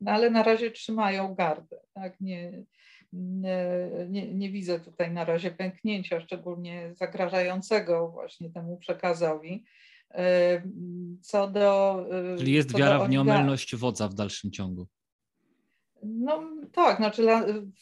no 0.00 0.12
ale 0.12 0.30
na 0.30 0.42
razie 0.42 0.70
trzymają 0.70 1.34
gardę. 1.34 1.76
Tak? 1.94 2.20
Nie, 2.20 2.64
nie, 4.08 4.34
nie, 4.34 4.50
widzę 4.50 4.80
tutaj 4.80 5.12
na 5.12 5.24
razie 5.24 5.50
pęknięcia, 5.50 6.20
szczególnie 6.20 6.94
zagrażającego 6.94 8.08
właśnie 8.08 8.50
temu 8.50 8.76
przekazowi. 8.76 9.64
Co 11.20 11.50
do. 11.50 12.06
Czyli 12.38 12.52
jest 12.52 12.76
wiara 12.78 13.04
w 13.04 13.10
nieomylność 13.10 13.76
wodza 13.76 14.08
w 14.08 14.14
dalszym 14.14 14.50
ciągu. 14.50 14.86
No 16.02 16.50
tak, 16.72 16.96
znaczy 16.96 17.26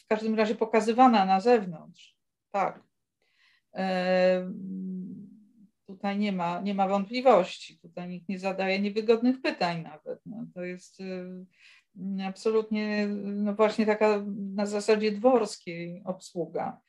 w 0.04 0.06
każdym 0.08 0.34
razie 0.34 0.54
pokazywana 0.54 1.24
na 1.24 1.40
zewnątrz. 1.40 2.16
Tak. 2.50 2.82
Tutaj 5.86 6.18
nie 6.18 6.32
ma, 6.32 6.60
nie 6.60 6.74
ma 6.74 6.88
wątpliwości. 6.88 7.78
Tutaj 7.78 8.08
nikt 8.08 8.28
nie 8.28 8.38
zadaje 8.38 8.80
niewygodnych 8.80 9.42
pytań 9.42 9.82
nawet. 9.82 10.20
No, 10.26 10.46
to 10.54 10.64
jest 10.64 10.98
absolutnie 12.26 13.06
no 13.24 13.54
właśnie 13.54 13.86
taka 13.86 14.24
na 14.54 14.66
zasadzie 14.66 15.12
dworskiej 15.12 16.02
obsługa. 16.04 16.80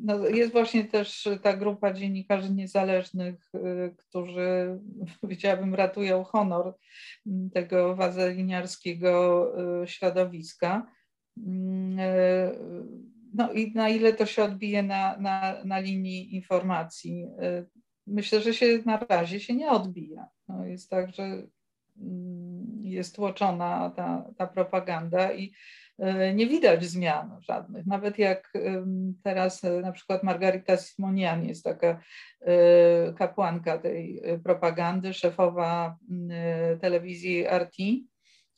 No 0.00 0.28
jest 0.28 0.52
właśnie 0.52 0.84
też 0.84 1.28
ta 1.42 1.56
grupa 1.56 1.92
dziennikarzy 1.92 2.54
niezależnych, 2.54 3.50
którzy 3.96 4.80
powiedziałabym 5.20 5.74
ratują 5.74 6.24
honor 6.24 6.74
tego 7.52 7.96
wazeliniarskiego 7.96 9.52
środowiska. 9.86 10.86
No 13.34 13.52
i 13.52 13.72
na 13.74 13.88
ile 13.88 14.12
to 14.12 14.26
się 14.26 14.44
odbije 14.44 14.82
na, 14.82 15.16
na, 15.18 15.64
na 15.64 15.78
linii 15.78 16.34
informacji? 16.34 17.26
Myślę, 18.06 18.40
że 18.40 18.54
się 18.54 18.66
na 18.86 18.96
razie 18.96 19.40
się 19.40 19.54
nie 19.54 19.70
odbija. 19.70 20.28
No 20.48 20.64
jest 20.64 20.90
tak, 20.90 21.14
że 21.14 21.42
jest 22.90 23.16
tłoczona 23.16 23.92
ta, 23.96 24.24
ta 24.38 24.46
propaganda 24.46 25.32
i 25.32 25.52
e, 25.98 26.34
nie 26.34 26.46
widać 26.46 26.84
zmian 26.84 27.40
żadnych. 27.40 27.86
Nawet 27.86 28.18
jak 28.18 28.52
teraz 29.22 29.64
e, 29.64 29.80
na 29.80 29.92
przykład 29.92 30.22
Margarita 30.22 30.76
Simonian 30.76 31.44
jest 31.44 31.64
taka 31.64 32.00
e, 32.40 33.12
kapłanka 33.12 33.78
tej 33.78 34.22
propagandy, 34.44 35.14
szefowa 35.14 35.96
telewizji 36.80 37.44
RT, 37.48 37.76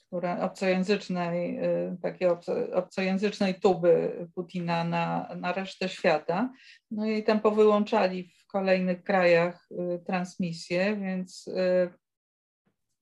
która 0.07 0.41
obcojęzycznej, 0.41 1.59
takiej 2.03 2.29
obcojęzycznej 2.75 3.55
tuby 3.55 4.27
Putina 4.35 4.85
na, 4.85 5.29
na 5.37 5.53
resztę 5.53 5.89
świata. 5.89 6.53
No 6.91 7.07
i 7.07 7.23
tam 7.23 7.41
powyłączali 7.41 8.25
w 8.25 8.47
kolejnych 8.47 9.03
krajach 9.03 9.69
transmisję, 10.07 10.97
więc 10.97 11.51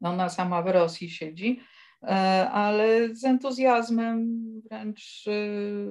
ona 0.08 0.28
sama 0.28 0.62
w 0.62 0.66
Rosji 0.66 1.10
siedzi, 1.10 1.60
e, 2.02 2.06
ale 2.50 3.14
z 3.14 3.24
entuzjazmem 3.24 4.44
wręcz 4.70 5.26
y, 5.26 5.86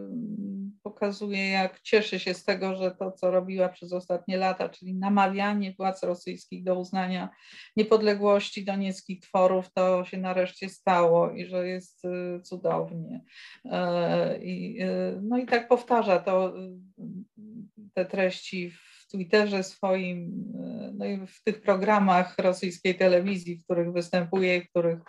pokazuje, 0.83 1.49
jak 1.49 1.81
cieszy 1.81 2.19
się 2.19 2.33
z 2.33 2.43
tego, 2.45 2.75
że 2.75 2.91
to, 2.91 3.11
co 3.11 3.31
robiła 3.31 3.69
przez 3.69 3.93
ostatnie 3.93 4.37
lata, 4.37 4.69
czyli 4.69 4.95
namawianie 4.95 5.73
władz 5.73 6.03
rosyjskich 6.03 6.63
do 6.63 6.79
uznania 6.79 7.29
niepodległości 7.77 8.65
donieckich 8.65 9.19
tworów, 9.21 9.73
to 9.73 10.05
się 10.05 10.17
nareszcie 10.17 10.69
stało 10.69 11.31
i 11.31 11.45
że 11.45 11.67
jest 11.67 12.05
y, 12.05 12.41
cudownie. 12.41 13.21
E, 13.65 14.43
I, 14.43 14.81
y, 14.81 15.19
no 15.21 15.37
i 15.37 15.45
tak 15.45 15.67
powtarza 15.67 16.19
to 16.19 16.53
te 17.93 18.05
treści 18.05 18.71
w 18.71 18.92
Twitterze 19.13 19.63
swoim, 19.63 20.43
e, 20.59 20.91
no 20.93 21.05
i 21.05 21.27
w 21.27 21.43
tych 21.43 21.61
programach 21.61 22.37
rosyjskiej 22.37 22.95
telewizji, 22.95 23.57
w 23.57 23.63
których 23.63 23.93
występuje, 23.93 24.61
w 24.61 24.69
których 24.69 24.99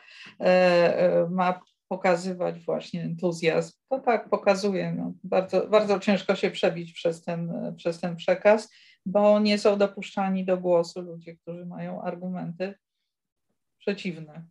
e, 0.40 0.44
e, 0.44 1.30
ma 1.30 1.60
pokazywać 1.88 2.60
właśnie 2.60 3.02
entuzjazm. 3.02 3.72
To 3.90 4.00
tak 4.00 4.30
pokazuje. 4.30 4.92
No, 4.92 5.12
bardzo, 5.24 5.66
bardzo 5.66 6.00
ciężko 6.00 6.34
się 6.34 6.50
przebić 6.50 6.92
przez 6.92 7.22
ten, 7.22 7.74
przez 7.76 8.00
ten 8.00 8.16
przekaz, 8.16 8.74
bo 9.06 9.40
nie 9.40 9.58
są 9.58 9.78
dopuszczani 9.78 10.44
do 10.44 10.58
głosu 10.58 11.02
ludzie, 11.02 11.36
którzy 11.36 11.66
mają 11.66 12.02
argumenty 12.02 12.74
przeciwne. 13.78 14.44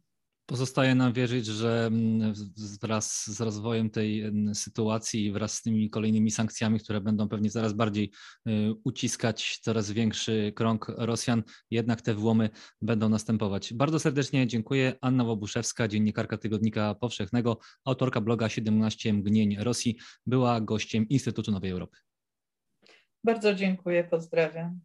Pozostaje 0.46 0.96
nam 0.96 1.14
wierzyć, 1.14 1.46
że 1.46 1.86
mm, 1.86 2.34
wraz 2.82 3.26
z 3.26 3.42
rozwojem 3.42 3.90
tej 3.90 4.32
sytuacji, 4.54 5.32
wraz 5.32 5.54
z 5.54 5.62
tymi 5.62 5.90
kolejnymi 5.90 6.32
sankcjami, 6.32 6.80
które 6.80 7.02
będą 7.02 7.30
pewnie 7.30 7.50
coraz 7.50 7.74
bardziej 7.74 8.12
y, 8.48 8.52
uciskać 8.84 9.60
coraz 9.62 9.92
większy 9.92 10.54
krąg 10.56 10.92
Rosjan, 10.98 11.44
jednak 11.72 12.02
te 12.02 12.14
włamy 12.14 12.50
będą 12.82 13.10
następować. 13.10 13.74
Bardzo 13.74 14.00
serdecznie 14.00 14.48
dziękuję. 14.48 14.94
Anna 15.02 15.24
Wobuszewska, 15.24 15.88
dziennikarka 15.88 16.38
Tygodnika 16.38 16.96
Powszechnego, 16.96 17.58
autorka 17.86 18.22
bloga 18.22 18.50
17 18.50 19.14
Mgnień 19.14 19.56
Rosji, 19.60 19.98
była 20.26 20.62
gościem 20.62 21.10
Instytutu 21.10 21.52
Nowej 21.52 21.72
Europy. 21.72 21.98
Bardzo 23.24 23.56
dziękuję, 23.56 24.04
pozdrawiam. 24.04 24.80